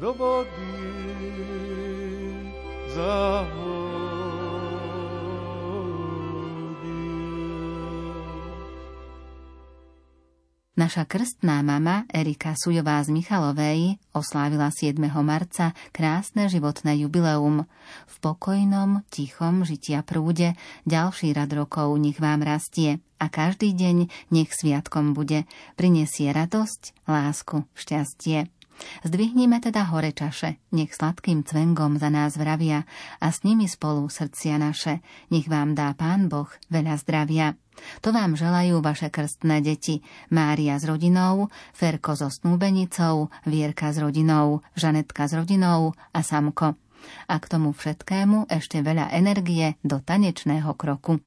do 0.00 0.12
vody 0.12 0.48
zahodil. 2.94 3.81
Naša 10.82 11.06
krstná 11.06 11.62
mama 11.62 12.10
Erika 12.10 12.58
Sujová 12.58 12.98
z 13.06 13.14
Michalovej 13.14 14.02
oslávila 14.10 14.66
7. 14.74 14.98
marca 15.22 15.78
krásne 15.94 16.50
životné 16.50 16.98
jubileum. 17.06 17.70
V 18.10 18.14
pokojnom, 18.18 19.06
tichom 19.06 19.62
žitia 19.62 20.02
prúde 20.02 20.58
ďalší 20.82 21.38
rad 21.38 21.54
rokov 21.54 21.94
nech 22.02 22.18
vám 22.18 22.42
rastie 22.42 22.98
a 23.22 23.30
každý 23.30 23.78
deň 23.78 24.10
nech 24.34 24.50
sviatkom 24.50 25.14
bude. 25.14 25.46
Prinesie 25.78 26.34
radosť, 26.34 27.06
lásku, 27.06 27.62
šťastie. 27.78 28.50
Zdvihnime 29.06 29.62
teda 29.62 29.86
hore 29.86 30.10
čaše, 30.10 30.58
nech 30.74 30.90
sladkým 30.98 31.46
cvengom 31.46 32.02
za 32.02 32.10
nás 32.10 32.34
vravia 32.34 32.90
a 33.22 33.30
s 33.30 33.46
nimi 33.46 33.70
spolu 33.70 34.10
srdcia 34.10 34.58
naše. 34.58 34.98
Nech 35.30 35.46
vám 35.46 35.78
dá 35.78 35.94
Pán 35.94 36.26
Boh 36.26 36.50
veľa 36.74 36.98
zdravia. 36.98 37.54
To 38.04 38.12
vám 38.12 38.36
želajú 38.36 38.84
vaše 38.84 39.08
krstné 39.08 39.64
deti. 39.64 40.04
Mária 40.30 40.76
s 40.76 40.84
rodinou, 40.84 41.48
Ferko 41.72 42.14
so 42.14 42.28
snúbenicou, 42.28 43.32
Vierka 43.48 43.90
s 43.90 43.98
rodinou, 43.98 44.60
Žanetka 44.76 45.26
s 45.28 45.32
rodinou 45.34 45.96
a 46.12 46.20
Samko. 46.20 46.76
A 47.26 47.34
k 47.42 47.44
tomu 47.50 47.74
všetkému 47.74 48.46
ešte 48.46 48.78
veľa 48.78 49.10
energie 49.10 49.74
do 49.82 49.98
tanečného 49.98 50.70
kroku. 50.78 51.18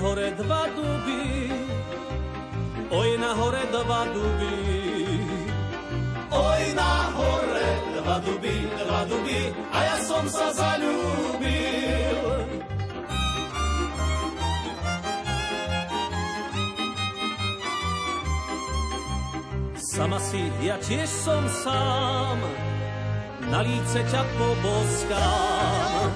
Oj 0.00 0.06
na 0.08 0.08
hore 0.08 0.32
dva 0.32 0.64
duby, 0.72 1.52
oj 2.88 3.10
na 3.20 3.36
hore 3.36 3.64
dva 3.68 4.00
duby, 4.08 4.56
duby, 8.24 8.54
dva 8.80 9.04
duby 9.04 9.52
a 9.68 9.78
ja 9.84 9.96
som 10.00 10.24
sa 10.24 10.56
zalúbil. 10.56 12.16
Sama 19.76 20.16
si, 20.16 20.40
ja 20.64 20.80
tiež 20.80 21.12
som 21.12 21.44
sám, 21.44 22.40
na 23.52 23.60
líce 23.60 24.00
ťa 24.00 24.22
poboskám. 24.40 26.08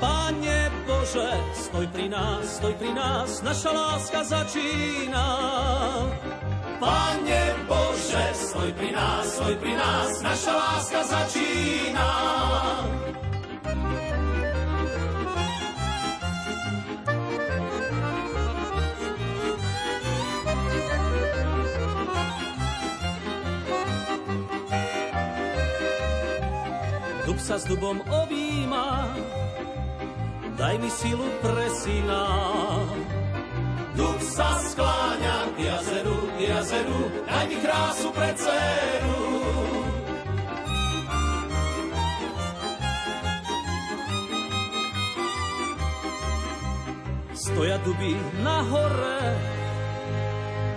Pane 0.00 0.71
Bože, 1.02 1.34
stoj 1.58 1.86
pri 1.90 2.06
nás, 2.14 2.62
stoj 2.62 2.78
pri 2.78 2.94
nás, 2.94 3.42
naša 3.42 3.74
láska 3.74 4.22
začína. 4.22 5.26
Pane 6.78 7.42
Bože, 7.66 8.26
stoj 8.38 8.70
pri 8.70 8.94
nás, 8.94 9.26
stoj 9.34 9.54
pri 9.58 9.74
nás, 9.74 10.22
naša 10.22 10.52
láska 10.54 11.00
začína. 11.02 12.10
Dub 27.26 27.38
sa 27.42 27.58
s 27.58 27.66
dubom 27.66 27.98
objíma, 28.06 29.18
daj 30.62 30.78
mi 30.78 30.90
silu 30.90 31.26
pre 31.42 31.66
syna. 31.74 32.22
Dub 33.98 34.18
sa 34.22 34.62
skláňa 34.62 35.36
k 35.52 35.66
jazeru, 35.66 36.18
k 36.38 36.40
jazeru, 36.54 37.02
daj 37.26 37.44
mi 37.50 37.56
krásu 37.58 38.08
pre 38.14 38.30
dceru. 38.38 39.22
Stoja 47.34 47.76
duby 47.82 48.14
na 48.46 48.62
hore, 48.62 49.22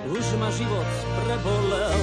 už 0.10 0.26
ma 0.42 0.50
život 0.50 0.90
prebolel. 1.22 2.02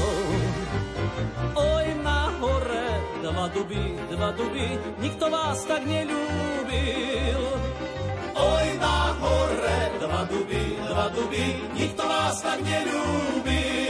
Oj, 1.59 1.87
na 2.07 2.31
hore, 2.39 2.92
dva 3.33 3.49
duby, 3.49 3.97
dva 4.13 4.31
duby, 4.37 4.67
nikto 5.01 5.33
vás 5.33 5.65
tak 5.65 5.89
nelúbil. 5.89 7.41
Oj, 8.37 8.67
na 8.77 9.17
hore, 9.17 9.81
dva 10.05 10.21
duby, 10.29 10.77
dva 10.85 11.09
duby, 11.17 11.45
nikto 11.73 12.05
vás 12.05 12.45
tak 12.45 12.61
nelúbil. 12.61 13.82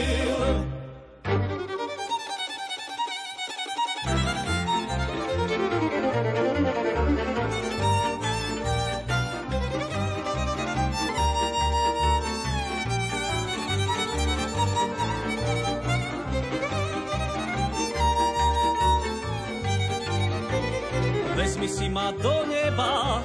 Ma 21.93 22.09
do 22.11 22.33
neba, 22.49 23.21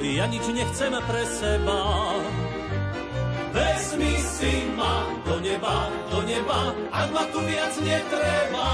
ja 0.00 0.24
nič 0.24 0.46
nechcem 0.56 0.94
pre 1.04 1.24
seba. 1.28 1.80
Vezmi 3.52 4.14
si 4.16 4.52
ma 4.72 5.04
do 5.24 5.36
neba, 5.44 5.76
do 6.10 6.24
neba, 6.24 6.60
ak 6.92 7.08
ma 7.12 7.24
tu 7.32 7.40
viac 7.44 7.74
netreba. 7.84 8.68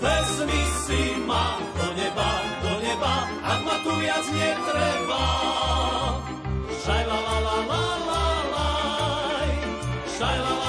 Vezmi 0.00 0.62
si 0.84 1.02
ma 1.28 1.60
do 1.76 1.88
neba, 1.92 2.30
do 2.64 2.72
neba, 2.80 3.14
ak 3.52 3.60
ma 3.68 3.76
tu 3.84 3.92
viac 4.00 4.26
netreba. 4.32 5.24
Šaj 6.84 7.02
la 7.08 7.18
la 7.28 7.36
la 7.46 7.56
la 7.68 7.82
la 8.52 8.68
šaj 10.16 10.36
la 10.44 10.52
la 10.60 10.63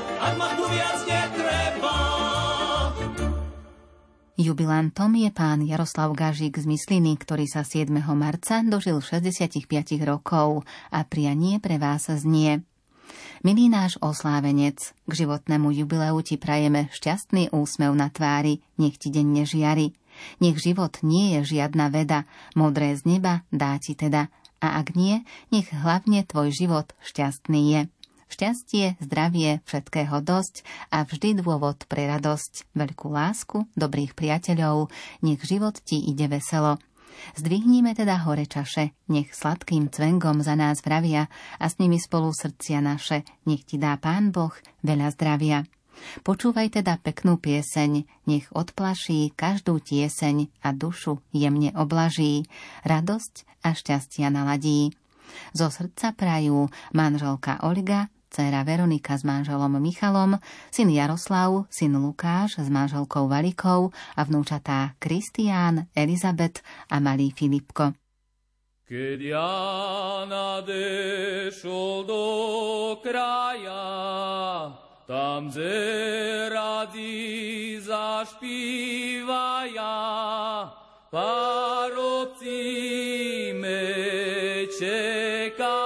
ak 0.00 0.34
ma 0.38 0.48
tu 0.54 0.64
viac 0.70 0.98
netreba. 1.06 1.94
Jubilantom 4.38 5.18
je 5.18 5.34
pán 5.34 5.66
Jaroslav 5.66 6.14
Gažík 6.14 6.62
z 6.62 6.66
Mysliny, 6.70 7.18
ktorý 7.18 7.50
sa 7.50 7.66
7. 7.66 7.90
marca 8.14 8.62
dožil 8.62 9.02
65 9.02 9.66
rokov 10.06 10.62
a 10.94 11.02
prianie 11.02 11.58
pre 11.58 11.82
vás 11.82 12.06
znie. 12.06 12.62
Milý 13.42 13.66
náš 13.66 13.98
oslávenec, 13.98 14.94
k 15.06 15.12
životnému 15.14 15.70
jubileu 15.74 16.18
ti 16.22 16.38
prajeme 16.38 16.90
šťastný 16.90 17.50
úsmev 17.54 17.94
na 17.94 18.10
tvári, 18.10 18.62
nech 18.78 18.98
ti 18.98 19.10
denne 19.10 19.46
žiari. 19.46 19.94
Nech 20.42 20.58
život 20.58 20.98
nie 21.06 21.38
je 21.38 21.58
žiadna 21.58 21.90
veda, 21.90 22.26
modré 22.58 22.94
z 22.98 23.06
neba 23.06 23.46
dá 23.54 23.78
ti 23.78 23.94
teda. 23.94 24.30
A 24.58 24.82
ak 24.82 24.98
nie, 24.98 25.22
nech 25.54 25.70
hlavne 25.70 26.26
tvoj 26.26 26.50
život 26.50 26.90
šťastný 27.06 27.62
je. 27.74 27.80
Šťastie, 28.28 29.00
zdravie, 29.00 29.64
všetkého 29.64 30.20
dosť 30.20 30.62
a 30.92 31.02
vždy 31.02 31.40
dôvod 31.40 31.88
pre 31.88 32.04
radosť, 32.06 32.76
veľkú 32.76 33.08
lásku, 33.08 33.64
dobrých 33.72 34.12
priateľov, 34.12 34.92
nech 35.24 35.40
život 35.42 35.80
ti 35.80 35.98
ide 36.04 36.28
veselo. 36.28 36.76
Zdvihnime 37.34 37.98
teda 37.98 38.22
hore 38.28 38.46
čaše, 38.46 38.94
nech 39.10 39.34
sladkým 39.34 39.90
cvengom 39.90 40.44
za 40.44 40.54
nás 40.54 40.84
vravia 40.84 41.26
a 41.58 41.66
s 41.66 41.80
nimi 41.82 41.98
spolu 41.98 42.30
srdcia 42.30 42.78
naše, 42.78 43.26
nech 43.48 43.66
ti 43.66 43.80
dá 43.80 43.98
Pán 43.98 44.30
Boh 44.30 44.54
veľa 44.86 45.08
zdravia. 45.16 45.66
Počúvaj 46.22 46.78
teda 46.78 47.00
peknú 47.02 47.42
pieseň, 47.42 48.06
nech 48.30 48.46
odplaší 48.54 49.34
každú 49.34 49.82
tieseň 49.82 50.62
a 50.62 50.70
dušu 50.70 51.18
jemne 51.34 51.74
oblaží, 51.74 52.46
radosť 52.86 53.66
a 53.66 53.74
šťastia 53.74 54.30
naladí. 54.30 54.94
Zo 55.52 55.68
srdca 55.68 56.14
prajú 56.14 56.70
manželka 56.94 57.60
Olga, 57.66 58.08
dcéra 58.30 58.64
Veronika 58.64 59.16
s 59.16 59.24
manželom 59.24 59.80
Michalom, 59.80 60.38
syn 60.70 60.88
Jaroslav, 60.92 61.64
syn 61.72 61.96
Lukáš 61.96 62.60
s 62.60 62.68
manželkou 62.68 63.28
Valikou 63.28 63.90
a 64.16 64.20
vnúčatá 64.24 64.94
Kristián, 65.00 65.88
Elizabet 65.96 66.60
a 66.92 67.00
malý 67.00 67.32
Filipko. 67.32 67.96
Keď 68.88 69.20
ja 69.20 70.24
nadešol 70.24 72.08
do 72.08 72.24
kraja, 73.04 73.84
tam 75.04 75.52
zeradi 75.52 77.10
zašpívaja, 77.84 79.28
parovci 81.12 82.60
me 83.56 83.84
čekali. 84.72 85.77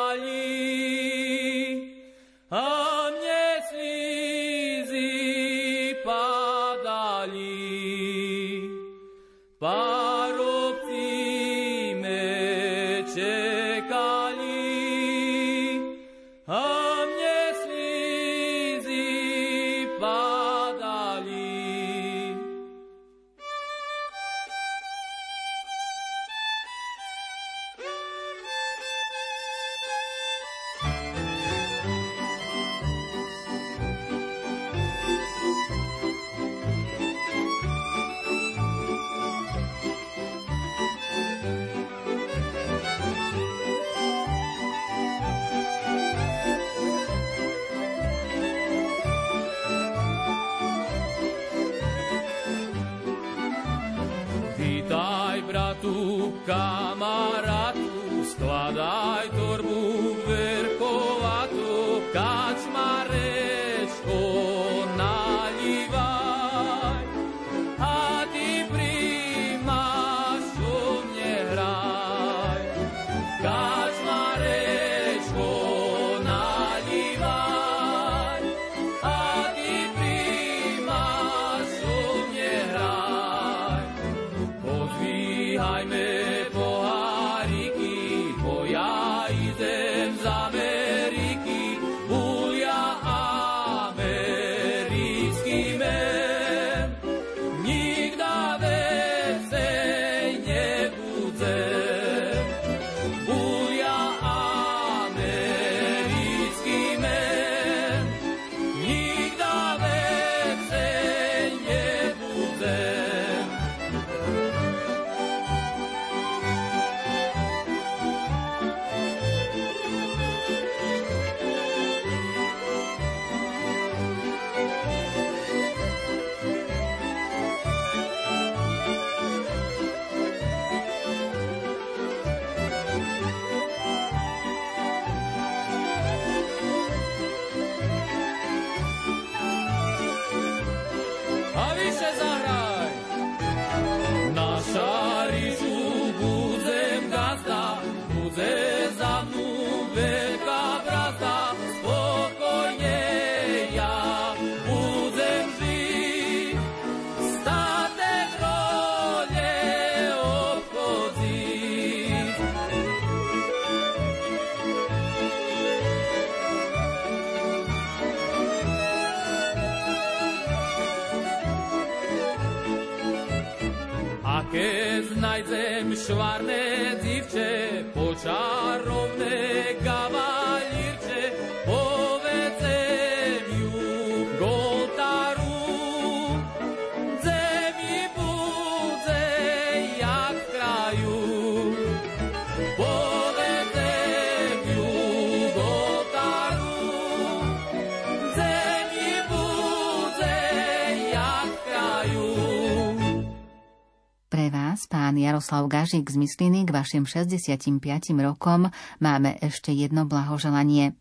Jaroslav 205.32 205.64
Gažík 205.64 206.12
z 206.12 206.20
Mysliny, 206.20 206.68
k 206.68 206.76
vašim 206.76 207.08
65 207.08 207.80
rokom 208.20 208.68
máme 209.00 209.40
ešte 209.40 209.72
jedno 209.72 210.04
blahoželanie. 210.04 210.92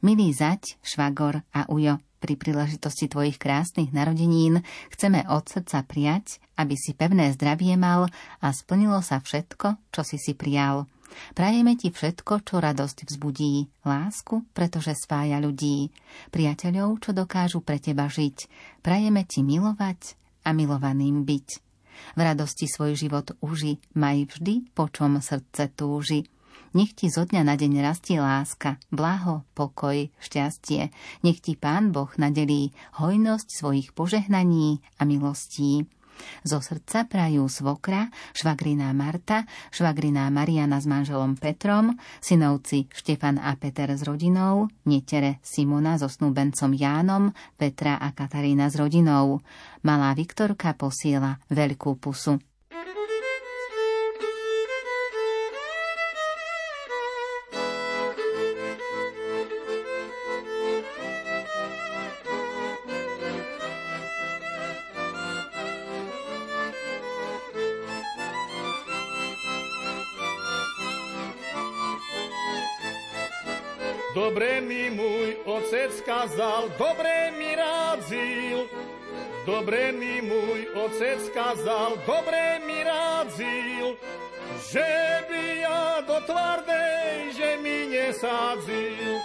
Milý 0.00 0.32
zať, 0.32 0.80
švagor 0.80 1.44
a 1.52 1.68
ujo, 1.68 2.00
pri 2.16 2.40
príležitosti 2.40 3.12
tvojich 3.12 3.36
krásnych 3.36 3.92
narodenín 3.92 4.64
chceme 4.88 5.20
od 5.28 5.52
srdca 5.52 5.84
prijať, 5.84 6.40
aby 6.56 6.80
si 6.80 6.96
pevné 6.96 7.28
zdravie 7.36 7.76
mal 7.76 8.08
a 8.40 8.46
splnilo 8.56 9.04
sa 9.04 9.20
všetko, 9.20 9.92
čo 9.92 10.00
si 10.00 10.16
si 10.16 10.32
prijal. 10.32 10.88
Prajeme 11.36 11.76
ti 11.76 11.92
všetko, 11.92 12.48
čo 12.48 12.64
radosť 12.64 13.04
vzbudí, 13.04 13.84
lásku, 13.84 14.48
pretože 14.56 14.96
spája 14.96 15.44
ľudí, 15.44 15.92
priateľov, 16.32 17.04
čo 17.04 17.12
dokážu 17.12 17.60
pre 17.60 17.76
teba 17.76 18.08
žiť. 18.08 18.48
Prajeme 18.80 19.28
ti 19.28 19.44
milovať 19.44 20.16
a 20.48 20.56
milovaným 20.56 21.28
byť. 21.28 21.67
V 22.16 22.20
radosti 22.20 22.70
svoj 22.70 22.94
život 22.94 23.34
uži, 23.42 23.78
maj 23.94 24.28
vždy, 24.30 24.70
po 24.72 24.88
čom 24.88 25.18
srdce 25.18 25.72
túži. 25.72 26.26
Nech 26.76 26.92
ti 26.92 27.08
zo 27.08 27.24
dňa 27.24 27.42
na 27.48 27.56
deň 27.56 27.80
rastie 27.80 28.20
láska, 28.20 28.76
blaho, 28.92 29.48
pokoj, 29.56 30.12
šťastie. 30.20 30.92
Nech 31.24 31.40
ti 31.40 31.56
Pán 31.56 31.96
Boh 31.96 32.12
nadelí 32.20 32.76
hojnosť 33.00 33.48
svojich 33.48 33.88
požehnaní 33.96 34.84
a 35.00 35.08
milostí. 35.08 35.88
Zo 36.42 36.60
srdca 36.60 37.06
prajú 37.06 37.46
svokra, 37.46 38.10
švagriná 38.36 38.90
Marta, 38.92 39.48
švagriná 39.70 40.28
Mariana 40.28 40.78
s 40.78 40.86
manželom 40.86 41.38
Petrom, 41.38 41.96
synovci 42.20 42.90
Štefan 42.90 43.40
a 43.40 43.54
Peter 43.56 43.92
s 43.94 44.04
rodinou, 44.04 44.68
netere 44.86 45.38
Simona 45.40 45.96
so 45.96 46.10
snúbencom 46.10 46.74
Jánom, 46.74 47.30
Petra 47.56 47.96
a 47.98 48.12
Katarína 48.12 48.68
s 48.68 48.76
rodinou. 48.76 49.40
Malá 49.86 50.12
Viktorka 50.12 50.74
posiela 50.74 51.38
veľkú 51.48 51.96
pusu. 51.96 52.38
Otec 76.08 76.30
kazal, 76.30 76.68
dobre 76.78 77.30
mi 77.38 77.54
radzil. 77.54 78.68
Dobre 79.46 79.92
mi 79.92 80.20
môj 80.24 80.68
otec 80.74 81.20
kazal, 81.34 81.96
dobre 82.06 82.60
mi 82.66 82.80
radzil. 82.84 83.96
Že 84.72 84.88
by 85.28 85.44
ja 85.60 86.00
do 86.08 86.20
tvardej 86.24 87.32
žemi 87.36 87.92
nesadzil. 87.92 89.20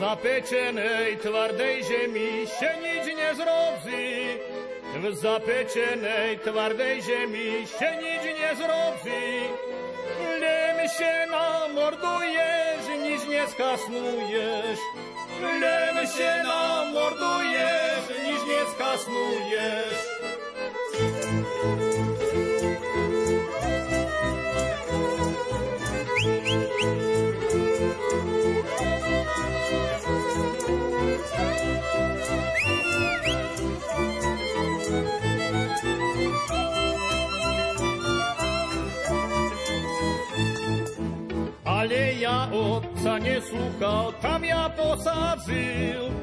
Zapečenej 0.00 1.20
tvardej 1.22 1.76
žemi 1.84 2.48
še 2.48 2.72
nič 2.80 3.04
nezrobzí. 3.12 4.08
V 4.92 5.04
zapečenej 5.20 6.40
tvardej 6.42 6.96
žemi 7.00 7.64
še 7.68 7.90
nič 8.00 8.22
nezrobzí. 8.40 9.81
Len 10.92 11.00
še 11.00 11.24
namorduješ, 11.32 12.84
nič 13.00 13.22
neskasnuješ. 13.24 14.80
Len 15.40 15.96
še 16.04 16.32
namorduješ, 16.44 18.12
nič 18.20 18.42
neskasnuješ. 18.52 19.96
Ale 33.22 33.31
otca 43.02 43.18
neslúchal, 43.18 44.14
tam 44.22 44.46
ja 44.46 44.70
posadzil. 44.78 46.14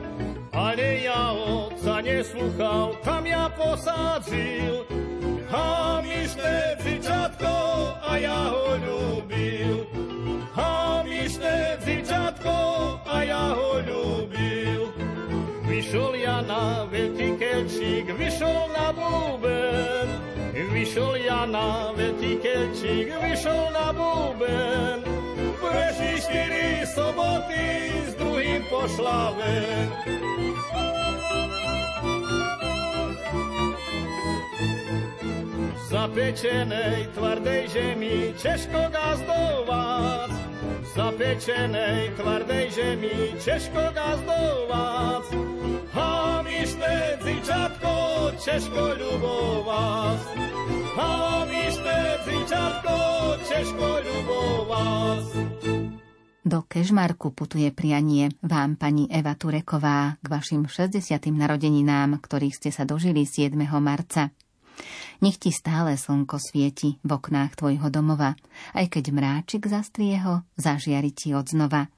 Ale 0.55 1.03
ja 1.03 1.36
otca 1.36 1.99
neslúchal, 1.99 2.95
tam 3.03 3.27
ja 3.27 3.51
posadzil. 3.51 4.88
Hamišné 5.51 6.80
dzieciatko, 6.80 7.51
a 7.99 8.15
ja 8.15 8.55
ho 8.55 8.80
ľúbil. 8.80 9.91
Hamišné 10.55 11.84
dzieciatko, 11.84 12.55
a 13.03 13.17
ja 13.27 13.45
ho 13.59 13.84
ľúbil. 13.84 14.88
Vyšol 15.67 16.15
ja 16.15 16.39
na 16.47 16.88
veľký 16.88 17.36
kelčík, 17.36 18.07
vyšol 18.15 18.71
na 18.71 18.95
búben. 18.95 20.07
Vyšol 20.55 21.27
ja 21.27 21.43
na 21.43 21.91
veľký 21.91 22.39
kelčík, 22.39 23.11
vyšol 23.19 23.67
na 23.75 23.91
búben. 23.91 25.18
Prešli 25.70 26.13
štyri 26.17 26.82
soboty, 26.89 27.93
s 28.09 28.13
druhým 28.17 28.65
pošla 28.74 29.38
ven. 29.38 29.88
Zapečenej 35.89 37.13
tvardej 37.13 37.63
žemi 37.70 38.34
Češko 38.34 38.89
gazdovác. 38.89 40.34
Zapečenej 40.97 42.17
tvardej 42.17 42.65
žemi 42.74 43.38
Češko 43.38 43.93
gazdovác. 43.93 45.30
Hamišné 47.80 47.89
dzičatko 47.89 47.93
Češko 48.43 48.84
ľubovác. 48.99 50.21
Hamišné 50.99 51.99
dzičatko 52.27 52.95
Češko 53.47 53.88
ľubovác. 54.03 55.25
Do 56.43 56.65
Kežmarku 56.65 57.30
putuje 57.32 57.69
prianie 57.69 58.34
vám, 58.41 58.75
pani 58.75 59.05
Eva 59.07 59.38
Tureková, 59.38 60.17
k 60.19 60.25
vašim 60.27 60.65
60. 60.65 61.30
narodeninám, 61.30 62.17
ktorých 62.19 62.57
ste 62.57 62.69
sa 62.73 62.84
dožili 62.89 63.23
7. 63.23 63.53
marca. 63.80 64.34
Nech 65.19 65.38
ti 65.38 65.51
stále 65.51 65.99
slnko 65.99 66.39
svieti 66.39 66.97
v 67.03 67.09
oknách 67.11 67.59
tvojho 67.59 67.91
domova, 67.91 68.34
aj 68.73 68.88
keď 68.88 69.11
mráčik 69.11 69.67
zastrie 69.67 70.15
ho, 70.23 70.47
zažiari 70.55 71.11
ti 71.11 71.36
odznova. 71.36 71.91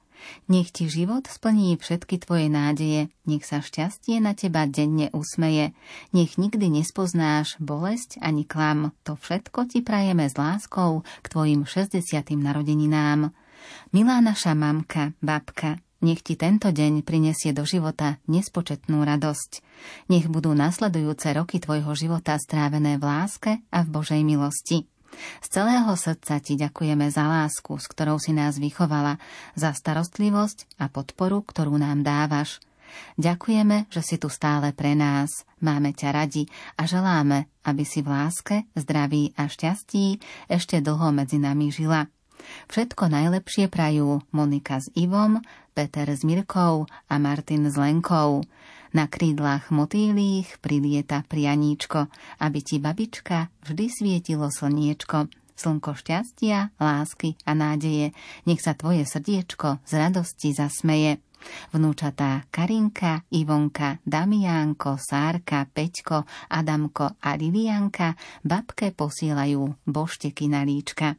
Nech 0.46 0.70
ti 0.74 0.88
život 0.88 1.26
splní 1.26 1.78
všetky 1.78 2.22
tvoje 2.22 2.46
nádeje, 2.52 3.08
nech 3.24 3.44
sa 3.46 3.62
šťastie 3.62 4.18
na 4.18 4.34
teba 4.36 4.66
denne 4.68 5.08
usmeje, 5.14 5.74
nech 6.10 6.36
nikdy 6.36 6.68
nespoznáš 6.68 7.56
bolesť 7.62 8.18
ani 8.22 8.42
klam. 8.46 8.92
To 9.06 9.18
všetko 9.18 9.70
ti 9.70 9.80
prajeme 9.80 10.26
s 10.26 10.34
láskou 10.34 11.06
k 11.22 11.26
tvojim 11.26 11.66
60. 11.66 12.02
narodeninám. 12.38 13.30
Milá 13.94 14.18
naša 14.18 14.58
mamka, 14.58 15.14
babka, 15.22 15.78
nech 16.02 16.18
ti 16.26 16.34
tento 16.34 16.74
deň 16.74 17.06
prinesie 17.06 17.54
do 17.54 17.62
života 17.62 18.18
nespočetnú 18.26 19.06
radosť. 19.06 19.62
Nech 20.10 20.26
budú 20.26 20.50
nasledujúce 20.50 21.30
roky 21.30 21.62
tvojho 21.62 21.94
života 21.94 22.34
strávené 22.42 22.98
v 22.98 23.06
láske 23.06 23.52
a 23.70 23.86
v 23.86 23.88
Božej 23.88 24.22
milosti. 24.26 24.91
Z 25.44 25.48
celého 25.60 25.92
srdca 25.94 26.40
ti 26.40 26.56
ďakujeme 26.56 27.06
za 27.12 27.28
lásku, 27.28 27.76
s 27.76 27.86
ktorou 27.88 28.16
si 28.16 28.32
nás 28.32 28.56
vychovala, 28.56 29.20
za 29.54 29.72
starostlivosť 29.72 30.80
a 30.80 30.88
podporu, 30.88 31.44
ktorú 31.44 31.76
nám 31.76 32.04
dávaš. 32.04 32.60
Ďakujeme, 33.16 33.88
že 33.88 34.04
si 34.04 34.16
tu 34.20 34.28
stále 34.28 34.76
pre 34.76 34.92
nás, 34.92 35.48
máme 35.64 35.96
ťa 35.96 36.08
radi 36.12 36.44
a 36.76 36.84
želáme, 36.84 37.48
aby 37.64 37.84
si 37.88 38.04
v 38.04 38.12
láske, 38.12 38.56
zdraví 38.76 39.32
a 39.36 39.48
šťastí 39.48 40.20
ešte 40.52 40.84
dlho 40.84 41.08
medzi 41.12 41.40
nami 41.40 41.72
žila. 41.72 42.08
Všetko 42.68 43.06
najlepšie 43.06 43.70
prajú 43.70 44.20
Monika 44.34 44.82
s 44.82 44.90
Ivom, 44.98 45.40
Peter 45.72 46.10
s 46.10 46.26
Mirkou 46.26 46.84
a 46.90 47.14
Martin 47.16 47.70
s 47.70 47.78
Lenkou. 47.78 48.44
Na 48.92 49.08
krídlach 49.08 49.72
motýlých 49.72 50.60
prilieta 50.60 51.24
prianíčko, 51.24 52.12
aby 52.44 52.58
ti 52.60 52.76
babička 52.76 53.48
vždy 53.64 53.86
svietilo 53.88 54.52
slniečko. 54.52 55.32
Slnko 55.52 55.92
šťastia, 55.96 56.76
lásky 56.80 57.36
a 57.44 57.52
nádeje, 57.52 58.16
nech 58.48 58.60
sa 58.60 58.72
tvoje 58.76 59.04
srdiečko 59.04 59.84
z 59.84 59.92
radosti 59.96 60.52
zasmeje. 60.52 61.20
Vnúčatá 61.74 62.46
Karinka, 62.52 63.26
Ivonka, 63.34 63.98
Damiánko, 64.04 65.00
Sárka, 65.00 65.66
Peťko, 65.66 66.24
Adamko 66.52 67.18
a 67.18 67.30
Lilianka 67.34 68.14
babke 68.46 68.94
posielajú 68.94 69.88
bošteky 69.88 70.46
na 70.52 70.62
líčka. 70.62 71.18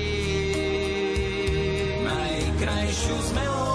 najkrajšiu 2.61 3.17
z 3.21 3.70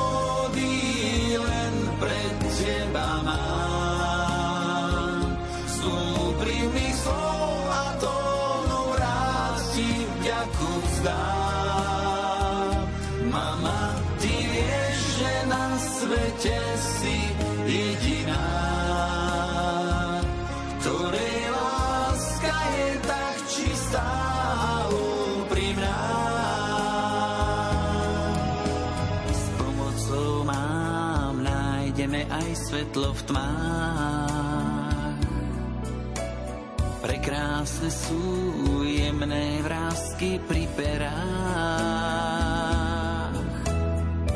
svetlo 32.77 33.09
v 33.09 33.23
tmách. 33.33 35.17
Prekrásne 37.01 37.89
sú 37.89 38.21
jemné 38.85 39.65
vrázky 39.65 40.37
pri 40.45 40.69
perách. 40.77 41.17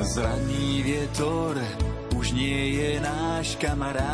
Zraní 0.00 0.80
vietor 0.80 1.60
už 2.16 2.32
nie 2.32 2.80
je 2.80 2.96
náš 3.04 3.60
kamarát. 3.60 4.08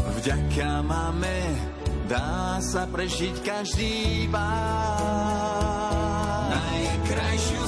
Vďaka 0.00 0.80
máme 0.80 1.60
dá 2.08 2.56
sa 2.64 2.88
prežiť 2.88 3.44
každý 3.44 4.32
pád. 4.32 5.36
Najkrajšiu 6.56 7.65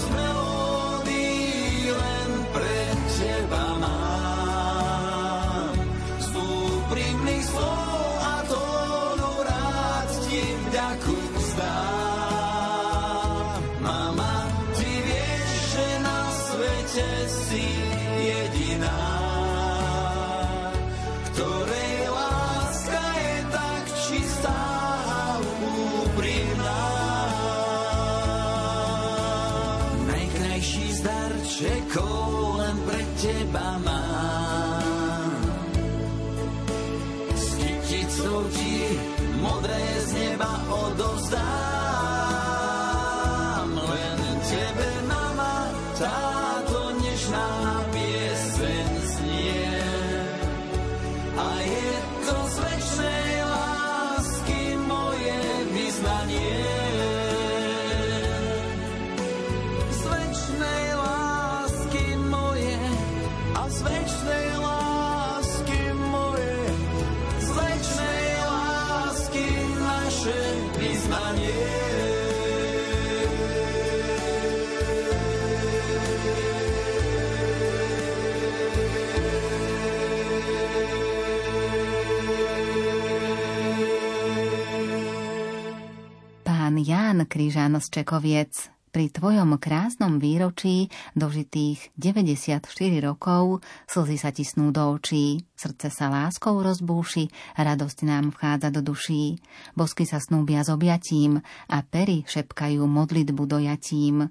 Ján 87.19 87.27
Kryžan 87.27 87.75
z 87.83 87.87
Čekoviec, 87.99 88.71
pri 88.95 89.11
tvojom 89.11 89.59
krásnom 89.59 90.23
výročí 90.23 90.87
dožitých 91.19 91.91
94 91.99 92.63
rokov 93.03 93.59
slzy 93.91 94.15
sa 94.23 94.31
tisnú 94.31 94.71
do 94.71 94.95
očí, 94.95 95.43
srdce 95.59 95.91
sa 95.91 96.15
láskou 96.15 96.63
rozbúši, 96.63 97.27
radosť 97.59 97.99
nám 98.07 98.31
vchádza 98.31 98.71
do 98.71 98.87
duší, 98.87 99.35
bosky 99.75 100.07
sa 100.07 100.23
snúbia 100.23 100.63
s 100.63 100.71
objatím 100.71 101.43
a 101.67 101.83
pery 101.83 102.23
šepkajú 102.23 102.87
modlitbu 102.87 103.43
dojatím. 103.51 104.31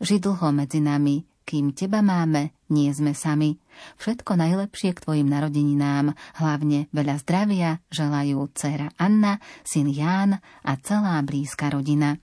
Ži 0.00 0.16
dlho 0.16 0.56
medzi 0.56 0.80
nami, 0.80 1.28
kým 1.44 1.76
teba 1.76 2.00
máme, 2.00 2.56
nie 2.72 2.88
sme 2.94 3.12
sami. 3.12 3.60
Všetko 4.00 4.38
najlepšie 4.38 4.96
k 4.96 5.02
tvojim 5.04 5.28
narodeninám, 5.28 6.16
hlavne 6.40 6.88
veľa 6.90 7.20
zdravia 7.20 7.70
želajú 7.92 8.48
dcera 8.56 8.88
Anna, 8.96 9.42
syn 9.66 9.92
Ján 9.92 10.40
a 10.40 10.72
celá 10.80 11.20
blízka 11.20 11.68
rodina. 11.68 12.16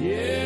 Drahá 0.00 0.39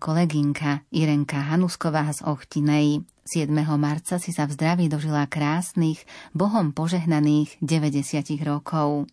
kolegynka 0.00 0.80
Irenka 0.88 1.36
Hanusková 1.52 2.08
z 2.08 2.24
Ochtinej, 2.24 3.04
7. 3.28 3.52
marca 3.76 4.16
si 4.16 4.32
sa 4.32 4.48
v 4.48 4.56
zdraví 4.56 4.88
dožila 4.88 5.28
krásnych, 5.28 6.00
Bohom 6.32 6.72
požehnaných 6.72 7.60
90 7.60 8.40
rokov. 8.40 9.04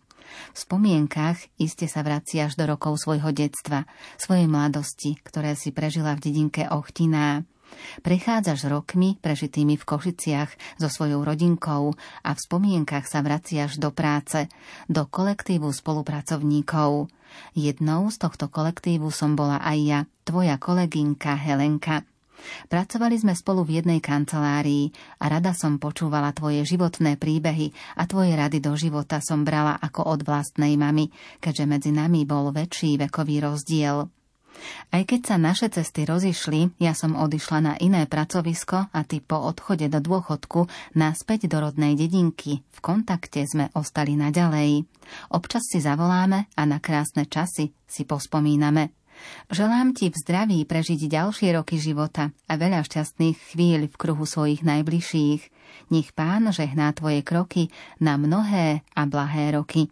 V 0.56 0.56
spomienkach 0.56 1.36
iste 1.60 1.84
sa 1.92 2.00
vraciaš 2.00 2.56
do 2.56 2.64
rokov 2.64 3.04
svojho 3.04 3.28
detstva, 3.36 3.84
svojej 4.16 4.48
mladosti, 4.48 5.20
ktoré 5.20 5.60
si 5.60 5.76
prežila 5.76 6.16
v 6.16 6.24
dedinke 6.24 6.64
Ochtiná. 6.72 7.44
Prechádzaš 8.00 8.68
rokmi 8.70 9.20
prežitými 9.20 9.78
v 9.78 9.84
Košiciach 9.84 10.80
so 10.80 10.88
svojou 10.90 11.22
rodinkou 11.24 11.94
a 12.24 12.30
v 12.32 12.38
spomienkach 12.38 13.06
sa 13.06 13.24
vraciaš 13.24 13.76
do 13.78 13.94
práce, 13.94 14.50
do 14.86 15.06
kolektívu 15.08 15.70
spolupracovníkov– 15.70 16.90
Jednou 17.52 18.08
z 18.08 18.16
tohto 18.18 18.48
kolektívu 18.48 19.12
som 19.12 19.36
bola 19.36 19.60
aj 19.60 19.78
ja, 19.78 20.00
tvoja 20.24 20.56
kolegynka 20.56 21.36
Helenka. 21.36 22.04
Pracovali 22.70 23.18
sme 23.18 23.34
spolu 23.34 23.66
v 23.66 23.82
jednej 23.82 23.98
kancelárii 23.98 24.94
a 25.18 25.26
rada 25.26 25.50
som 25.58 25.82
počúvala 25.82 26.30
tvoje 26.30 26.62
životné 26.62 27.18
príbehy 27.18 27.74
a 27.98 28.06
tvoje 28.06 28.30
rady 28.38 28.62
do 28.62 28.78
života 28.78 29.18
som 29.18 29.42
brala 29.42 29.74
ako 29.74 30.06
od 30.06 30.20
vlastnej 30.22 30.78
mamy, 30.78 31.10
keďže 31.42 31.64
medzi 31.66 31.90
nami 31.90 32.22
bol 32.22 32.54
väčší 32.54 32.94
vekový 32.94 33.42
rozdiel. 33.42 34.06
Aj 34.88 35.02
keď 35.04 35.20
sa 35.24 35.36
naše 35.36 35.68
cesty 35.68 36.08
rozišli, 36.08 36.80
ja 36.82 36.96
som 36.96 37.14
odišla 37.14 37.58
na 37.60 37.74
iné 37.78 38.08
pracovisko 38.08 38.90
a 38.90 39.00
ty 39.04 39.22
po 39.22 39.38
odchode 39.40 39.86
do 39.86 40.00
dôchodku 40.00 40.66
naspäť 40.96 41.50
do 41.50 41.62
rodnej 41.62 41.94
dedinky. 41.94 42.62
V 42.72 42.78
kontakte 42.80 43.44
sme 43.44 43.70
ostali 43.74 44.14
naďalej. 44.14 44.86
Občas 45.32 45.66
si 45.68 45.82
zavoláme 45.82 46.50
a 46.54 46.62
na 46.68 46.78
krásne 46.78 47.26
časy 47.26 47.72
si 47.88 48.02
pospomíname. 48.04 48.94
Želám 49.50 49.98
ti 49.98 50.14
v 50.14 50.16
zdraví 50.16 50.62
prežiť 50.62 51.10
ďalšie 51.10 51.50
roky 51.58 51.82
života 51.82 52.30
a 52.46 52.52
veľa 52.54 52.86
šťastných 52.86 53.34
chvíľ 53.50 53.90
v 53.90 53.98
kruhu 53.98 54.22
svojich 54.22 54.62
najbližších. 54.62 55.42
Nech 55.90 56.14
pán 56.14 56.46
žehná 56.54 56.94
tvoje 56.94 57.26
kroky 57.26 57.66
na 57.98 58.14
mnohé 58.14 58.86
a 58.94 59.02
blahé 59.10 59.58
roky. 59.58 59.90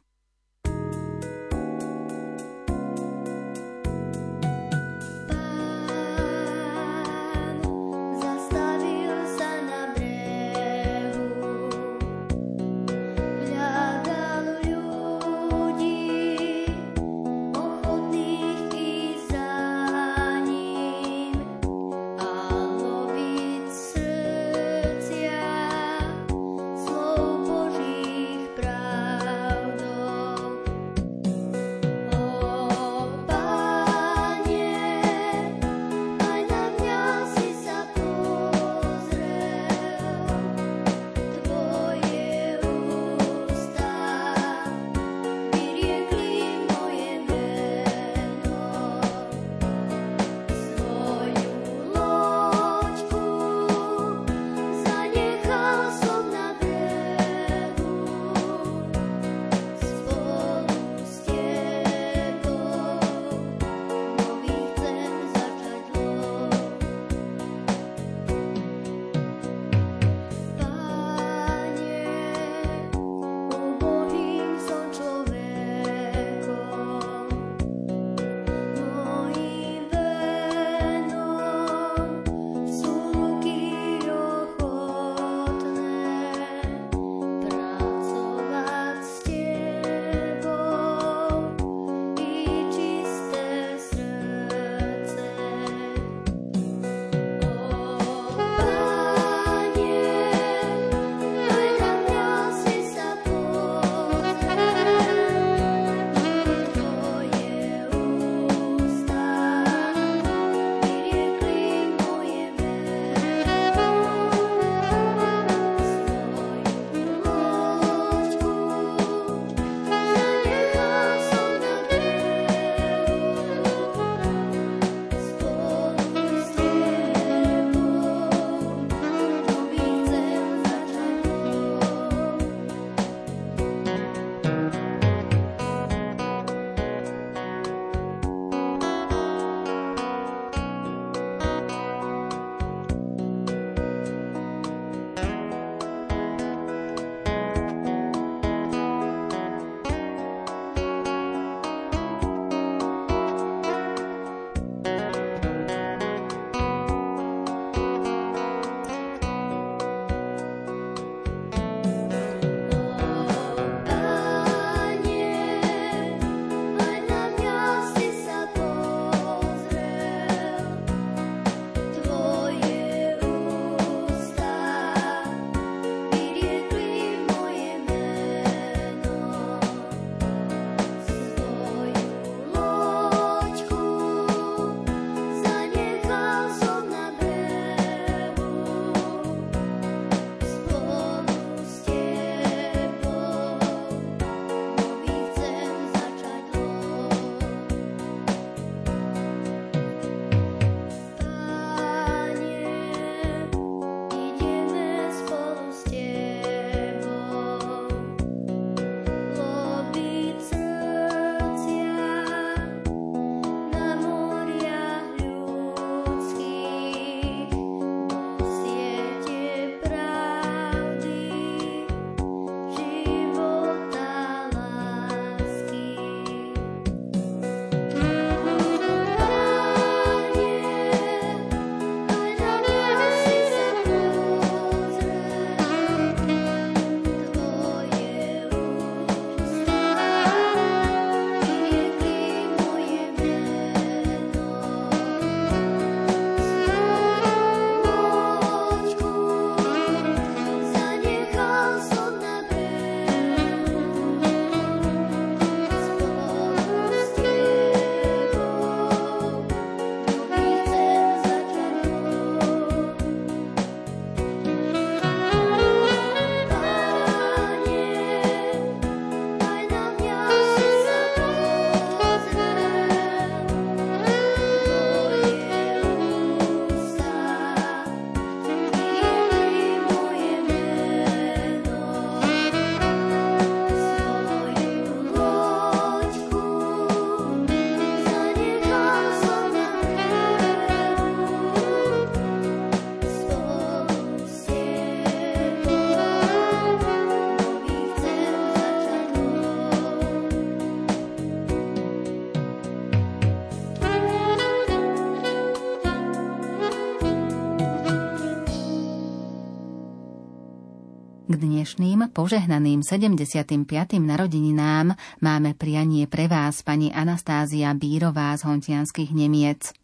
Dnešným 311.37 312.17
požehnaným 312.17 312.81
75. 312.81 313.69
narodeninám 314.01 314.97
máme 315.21 315.53
prianie 315.53 316.09
pre 316.09 316.33
vás 316.33 316.65
pani 316.65 316.89
Anastázia 316.89 317.77
Bírová 317.77 318.33
z 318.41 318.49
Hontianských 318.49 319.13
Nemiec. 319.13 319.77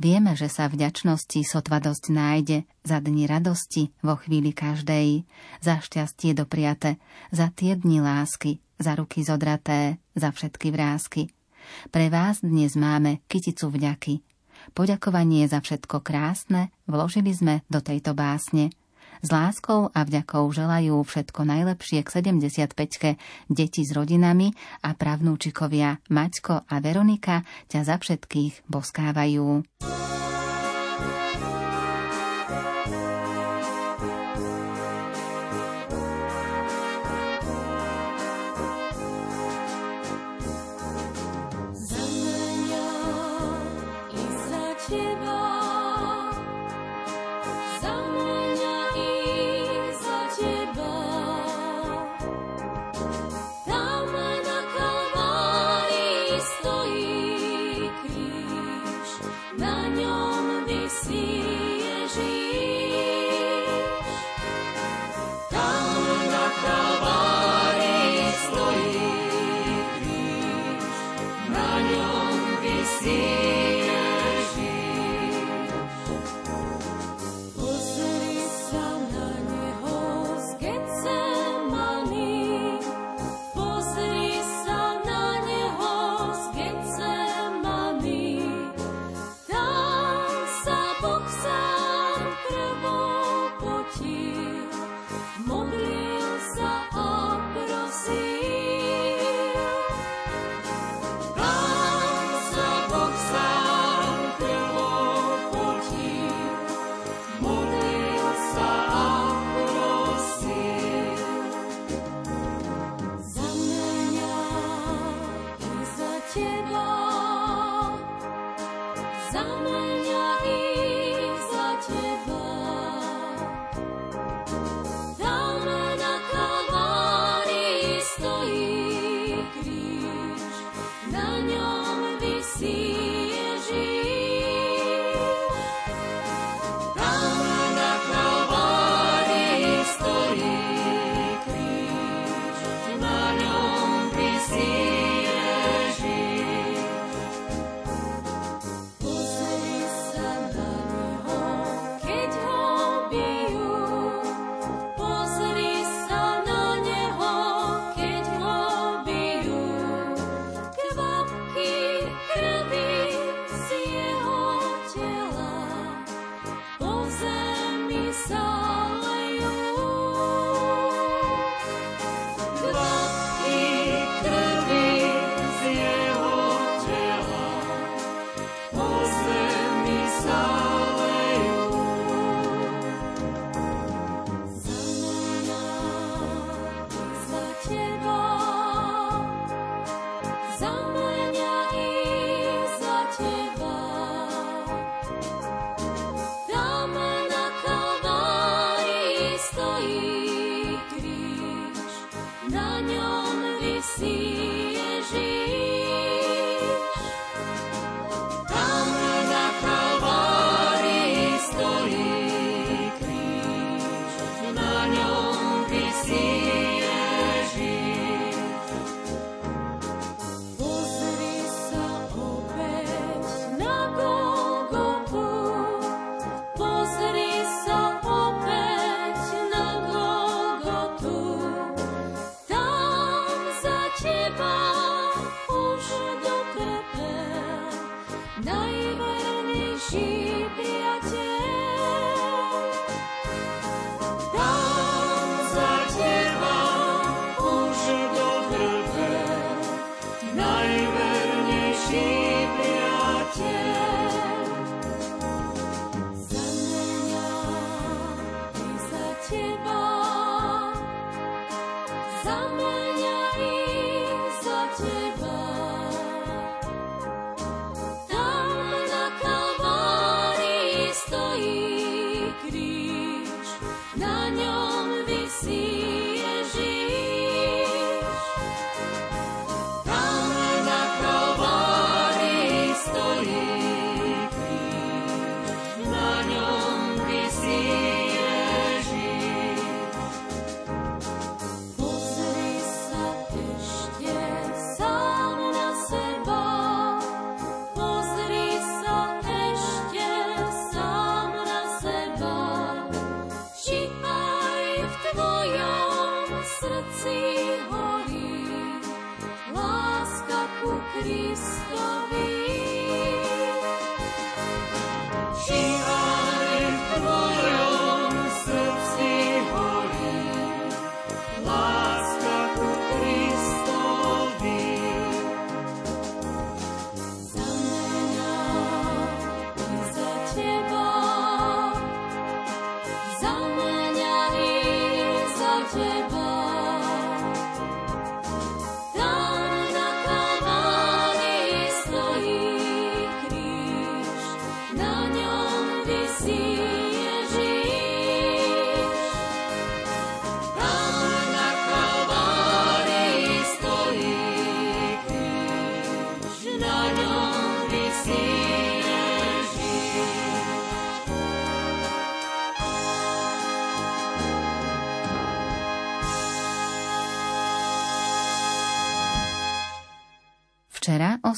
Vieme, 0.00 0.32
že 0.34 0.48
sa 0.48 0.72
vďačnosti 0.72 1.44
sotva 1.44 1.84
dosť 1.84 2.04
nájde 2.10 2.58
za 2.80 2.98
dni 2.98 3.28
radosti 3.28 3.92
vo 4.00 4.16
chvíli 4.16 4.56
každej, 4.56 5.28
za 5.60 5.84
šťastie 5.84 6.32
dopriate, 6.32 6.96
za 7.28 7.52
tie 7.52 7.76
dni 7.76 8.00
lásky, 8.00 8.64
za 8.80 8.96
ruky 8.96 9.20
zodraté, 9.20 10.00
za 10.16 10.32
všetky 10.32 10.72
vrázky. 10.72 11.28
Pre 11.92 12.06
vás 12.08 12.40
dnes 12.40 12.72
máme 12.74 13.20
kyticu 13.28 13.68
vďaky. 13.68 14.24
Poďakovanie 14.72 15.44
za 15.44 15.60
všetko 15.60 16.00
krásne 16.00 16.72
vložili 16.88 17.36
sme 17.36 17.60
do 17.68 17.84
tejto 17.84 18.16
básne– 18.16 18.72
s 19.20 19.28
láskou 19.28 19.92
a 19.92 20.00
vďakou 20.04 20.48
želajú 20.52 21.00
všetko 21.04 21.40
najlepšie 21.44 22.00
k 22.04 22.08
75-ke 22.08 23.10
deti 23.52 23.82
s 23.84 23.92
rodinami 23.92 24.52
a 24.84 24.96
pravnúčikovia 24.96 26.00
Maťko 26.08 26.68
a 26.68 26.74
Veronika 26.80 27.44
ťa 27.68 27.80
za 27.84 27.96
všetkých 28.00 28.68
boskávajú. 28.68 29.64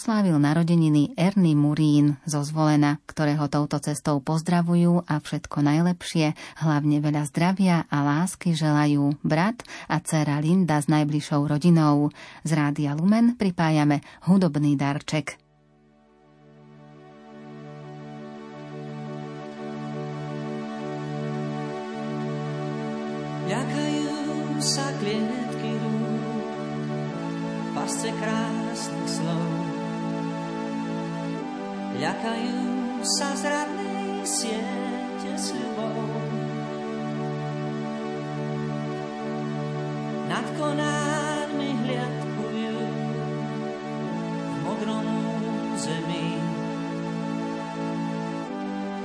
Oslávil 0.03 0.35
narodeniny 0.35 1.15
Erny 1.15 1.55
Murín 1.55 2.19
zo 2.27 2.43
Zvolena, 2.43 2.99
ktorého 3.07 3.47
touto 3.47 3.79
cestou 3.79 4.19
pozdravujú 4.19 5.07
a 5.07 5.23
všetko 5.23 5.63
najlepšie, 5.63 6.35
hlavne 6.59 6.99
veľa 6.99 7.23
zdravia 7.31 7.87
a 7.87 8.03
lásky 8.03 8.51
želajú 8.51 9.15
brat 9.23 9.63
a 9.87 10.03
dcera 10.03 10.43
Linda 10.43 10.83
s 10.83 10.91
najbližšou 10.91 11.47
rodinou. 11.47 12.11
Z 12.43 12.51
Rádia 12.51 12.99
Lumen 12.99 13.39
pripájame 13.39 14.03
hudobný 14.27 14.75
darček. 14.75 15.39
Ľakajú 23.47 24.19
sa 24.59 24.87
klietky 24.99 25.71
rúk, 25.79 26.27
pasce 27.79 28.11
krásnych 28.11 29.07
slov. 29.07 29.52
Ľakajú 31.93 32.61
sa 33.05 33.37
zradnej 33.37 34.25
siete 34.25 35.33
sľubov. 35.37 36.09
Nad 40.33 40.47
konármi 40.57 41.77
hliadkujú 41.85 42.79
v 44.49 44.55
modrom 44.65 45.09
zemi, 45.77 46.41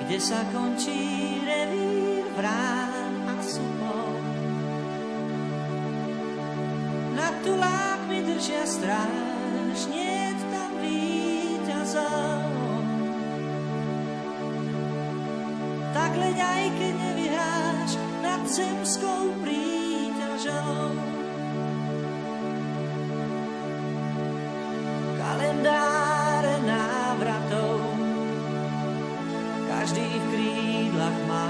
kde 0.06 0.18
sa 0.24 0.48
končí 0.56 1.44
revír 1.44 2.24
vrán 2.40 3.12
a 3.28 3.36
supov. 3.44 4.16
Nad 7.20 7.36
tulákmi 7.44 8.24
držia 8.24 8.64
stráž, 8.64 9.92
nie 9.92 10.32
tam 10.48 10.72
víťazov. 10.80 12.57
Tak 15.98 16.14
leď 16.14 16.38
aj 16.38 16.64
keď 16.78 16.94
nevyhráš 16.94 17.92
nad 18.22 18.42
zemskou 18.46 19.34
príťažou. 19.42 20.94
Kalendáre 25.18 26.56
návratov 26.70 27.82
každý 29.66 30.06
v 30.06 30.26
krídlach 30.30 31.20
má. 31.26 31.50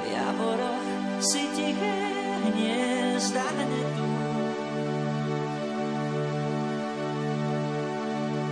V 0.00 0.04
javoroch 0.08 0.88
si 1.20 1.44
tiché 1.52 2.00
hniezda 2.48 3.44
hnetú. 3.52 4.08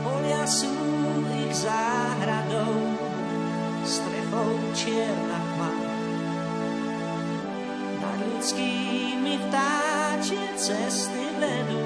Polia 0.05 0.45
sú 0.45 0.77
ich 1.47 1.55
záhradou, 1.57 2.56
čierna 4.77 5.41
tma. 5.57 5.73
Nad 7.97 8.19
ľudskými 8.29 9.41
vtáčie 9.49 10.45
cesty 10.61 11.25
vedú. 11.41 11.81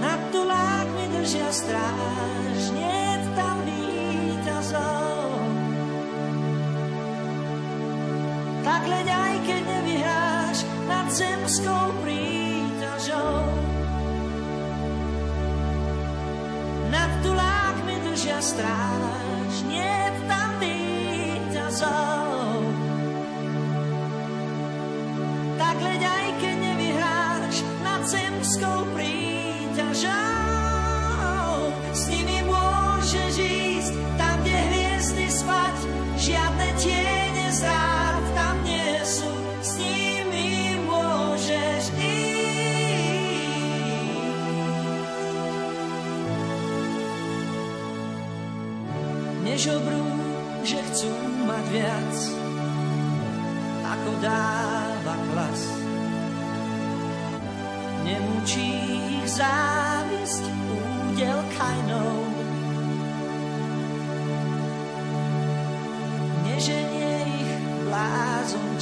Nad 0.00 0.20
tulákmi 0.32 1.04
držia 1.12 1.52
stráž, 1.52 2.72
nie 2.72 3.04
tam 3.36 3.60
víťazov. 3.68 5.36
Tak 8.64 8.82
leď 8.88 9.06
aj 9.12 9.34
keď 9.44 9.62
nevyhráš 9.68 10.58
nad 10.88 11.06
zemskou 11.12 11.92
príťažou. 12.00 13.36
Nad 16.88 17.10
tulákmi 17.20 17.94
držia 18.08 18.40
stráž. 18.40 19.31
Tak 25.58 25.82
leď 25.82 26.21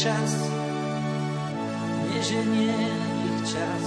čas, 0.01 0.33
neženie 2.09 2.73
ich 3.21 3.41
čas. 3.53 3.85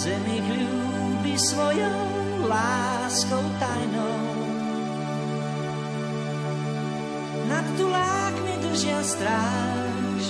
Zem 0.00 0.24
ich 0.32 0.48
ľúbi 0.48 1.36
svojou 1.36 2.00
láskou 2.48 3.44
tajnou. 3.60 4.24
Nad 7.52 7.66
tulákmi 7.76 8.54
držia 8.64 9.00
stráž, 9.04 10.24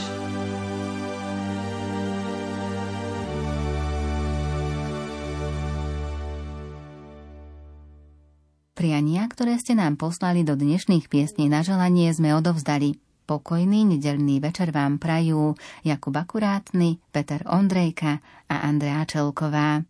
Priania, 8.74 9.28
ktoré 9.28 9.61
ste 9.61 9.77
nám 9.77 10.01
poslali 10.01 10.40
do 10.43 10.57
dnešných 10.57 11.07
piesní 11.07 11.52
na 11.52 11.61
želanie, 11.61 12.11
sme 12.16 12.32
odovzdali. 12.35 13.10
Pokojný 13.31 13.86
nedelný 13.86 14.43
večer 14.43 14.74
vám 14.74 14.98
prajú 14.98 15.55
Jakub 15.86 16.19
Akurátny, 16.19 16.98
Peter 17.15 17.47
Ondrejka 17.47 18.19
a 18.51 18.66
Andrea 18.66 19.07
Čelková. 19.07 19.86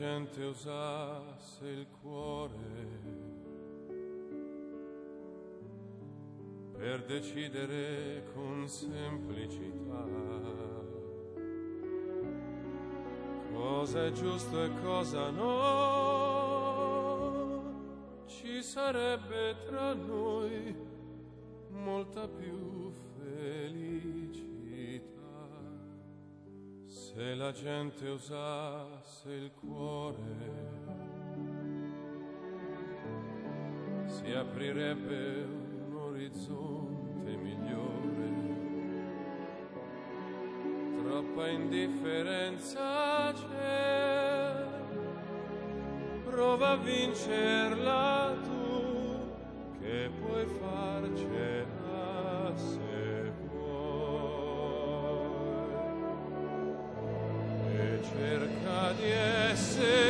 gente 0.00 0.40
usasse 0.44 1.66
il 1.66 1.86
cuore 2.00 2.48
per 6.72 7.04
decidere 7.04 8.24
con 8.32 8.66
semplicità 8.66 10.06
cosa 13.52 14.06
è 14.06 14.12
giusto 14.12 14.64
e 14.64 14.70
cosa 14.82 15.28
no, 15.28 15.44
ci 18.24 18.62
sarebbe 18.62 19.54
tra 19.66 19.92
noi 19.92 20.74
molta 21.68 22.26
più 22.26 22.79
Se 27.20 27.34
la 27.34 27.52
gente 27.52 28.08
usasse 28.08 29.30
il 29.30 29.50
cuore, 29.60 30.16
si 34.06 34.32
aprirebbe 34.32 35.44
un 35.86 35.96
orizzonte 35.96 37.36
migliore. 37.36 38.30
Troppa 41.02 41.48
indifferenza 41.48 43.34
c'è, 43.34 44.64
prova 46.24 46.70
a 46.70 46.76
vincerla 46.76 48.34
tu 48.44 49.78
che 49.78 50.10
puoi 50.22 50.46
farcela. 50.58 51.59
cerca 58.20 58.92
di 58.98 59.10
essere 59.10 60.09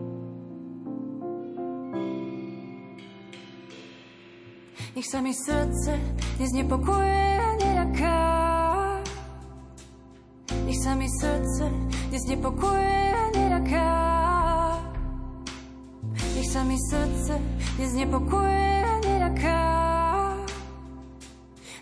Nech 5.01 5.09
sa 5.09 5.17
mi 5.17 5.33
srdce 5.33 5.97
dnes 6.37 6.53
nepokuje 6.53 7.25
a 7.41 7.57
neľaká. 7.57 8.21
Nech 10.61 10.77
sa 10.77 10.93
mi 10.93 11.09
srdce 11.09 11.73
dnes 12.13 12.23
nepokuje 12.29 13.01
a 13.09 13.25
neľaká. 13.33 13.89
Nech 16.37 16.49
sa 16.53 16.61
mi 16.61 16.77
srdce 16.77 17.33
dnes 17.81 17.91
nepokuje 17.97 18.69
a 18.85 18.95
neľaká. 19.01 19.61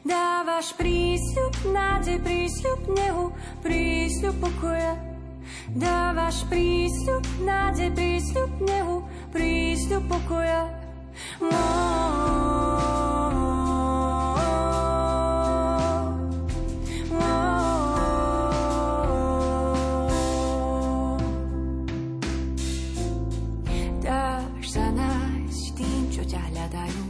Dávaš 0.08 0.72
prísľub, 0.80 1.76
nádej, 1.76 2.24
prísľub 2.24 2.82
nehu, 2.88 3.36
prísľub 3.60 4.36
pokoja. 4.48 4.96
Dávaš 5.76 6.48
prísľub, 6.48 7.28
nádej, 7.44 7.92
prísľub 7.92 8.52
nehu, 8.64 9.04
prísľub 9.36 10.08
pokoja. 10.08 10.72
Dáš 11.44 11.99
hľadajú. 26.70 27.06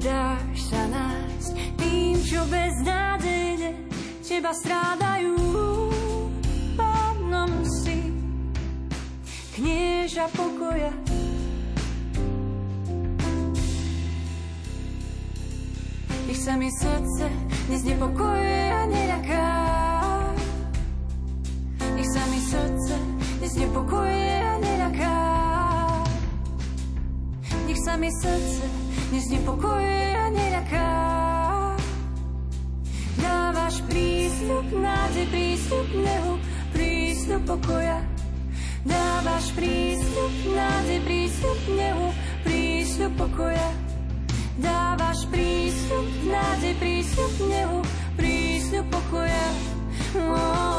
Dáš 0.00 0.58
sa 0.72 0.82
nájsť 0.88 1.50
tým, 1.76 2.14
čo 2.24 2.40
beznádejne 2.48 3.70
teba 4.24 4.52
strádajú. 4.56 5.36
Pánom 6.76 7.52
si 7.68 8.00
knieža 9.56 10.32
pokoja. 10.32 10.92
Nech 16.26 16.40
sa 16.42 16.58
mi 16.58 16.72
srdce 16.72 17.26
dnes 17.66 17.82
nepokojuje 17.84 18.62
a 18.72 18.82
neľaká. 18.88 19.46
Nech 21.96 22.08
sa 22.08 22.22
mi 22.30 22.40
srdce 22.40 22.94
dnes 23.42 23.54
sa 27.86 27.94
mi 27.94 28.10
srdce 28.10 28.66
dnes 29.14 29.30
nepokojuje 29.30 30.06
a 30.18 30.26
neľaká. 30.34 30.90
Dávaš 33.22 33.78
prísľub, 33.86 34.66
nádej, 34.74 35.26
prísľub 35.30 35.88
nehu, 35.94 36.32
prísľub 36.74 37.42
pokoja. 37.46 38.02
Dávaš 38.82 39.54
prísľub, 39.54 40.34
nádej, 40.50 40.98
prísľub 41.06 41.60
nehu, 41.78 42.06
prísľub 42.42 43.12
pokoja. 43.22 43.68
Dávaš 44.58 45.20
prísľub, 45.30 46.06
nádej, 46.26 46.74
prísľub 46.82 47.34
nehu, 47.46 47.78
prísľub 48.18 48.86
pokoja. 48.90 49.46
Všetko 50.16 50.75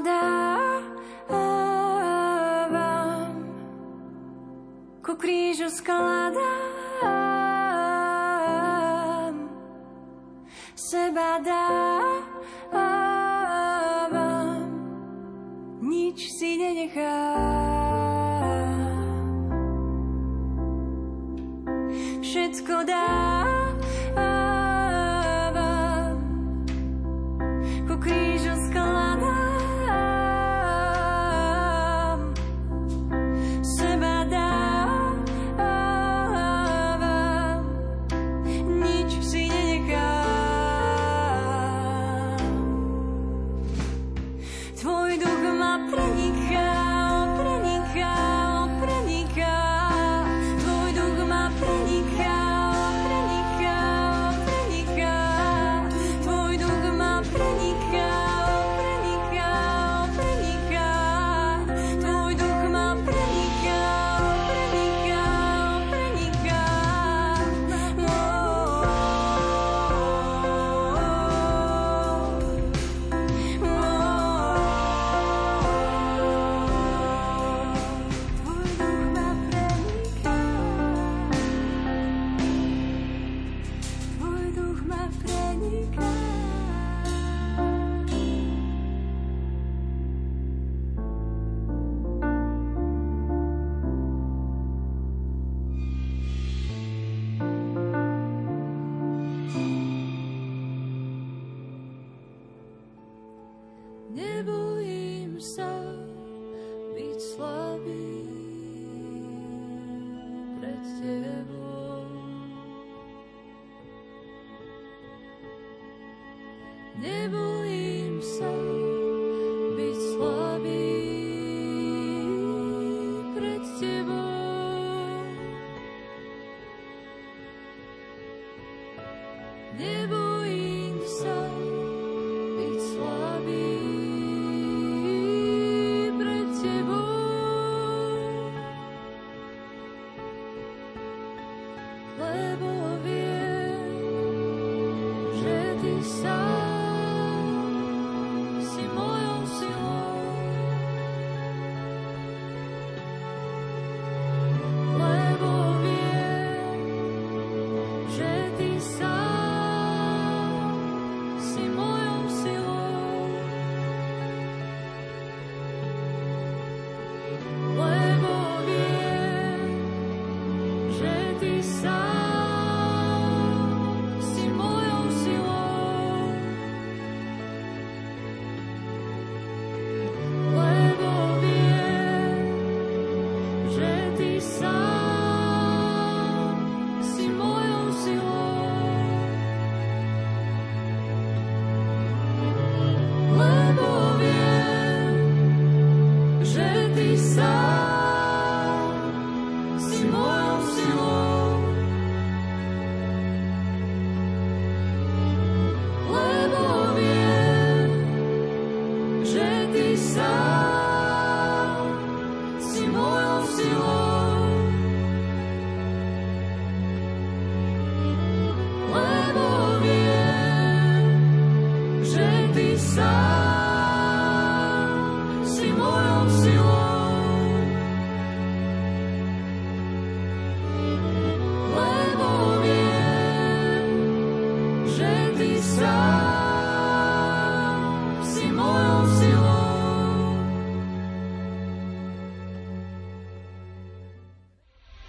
dávam, 0.00 0.82
ku 5.04 5.14
krížu 5.14 5.70
skladám, 5.70 6.73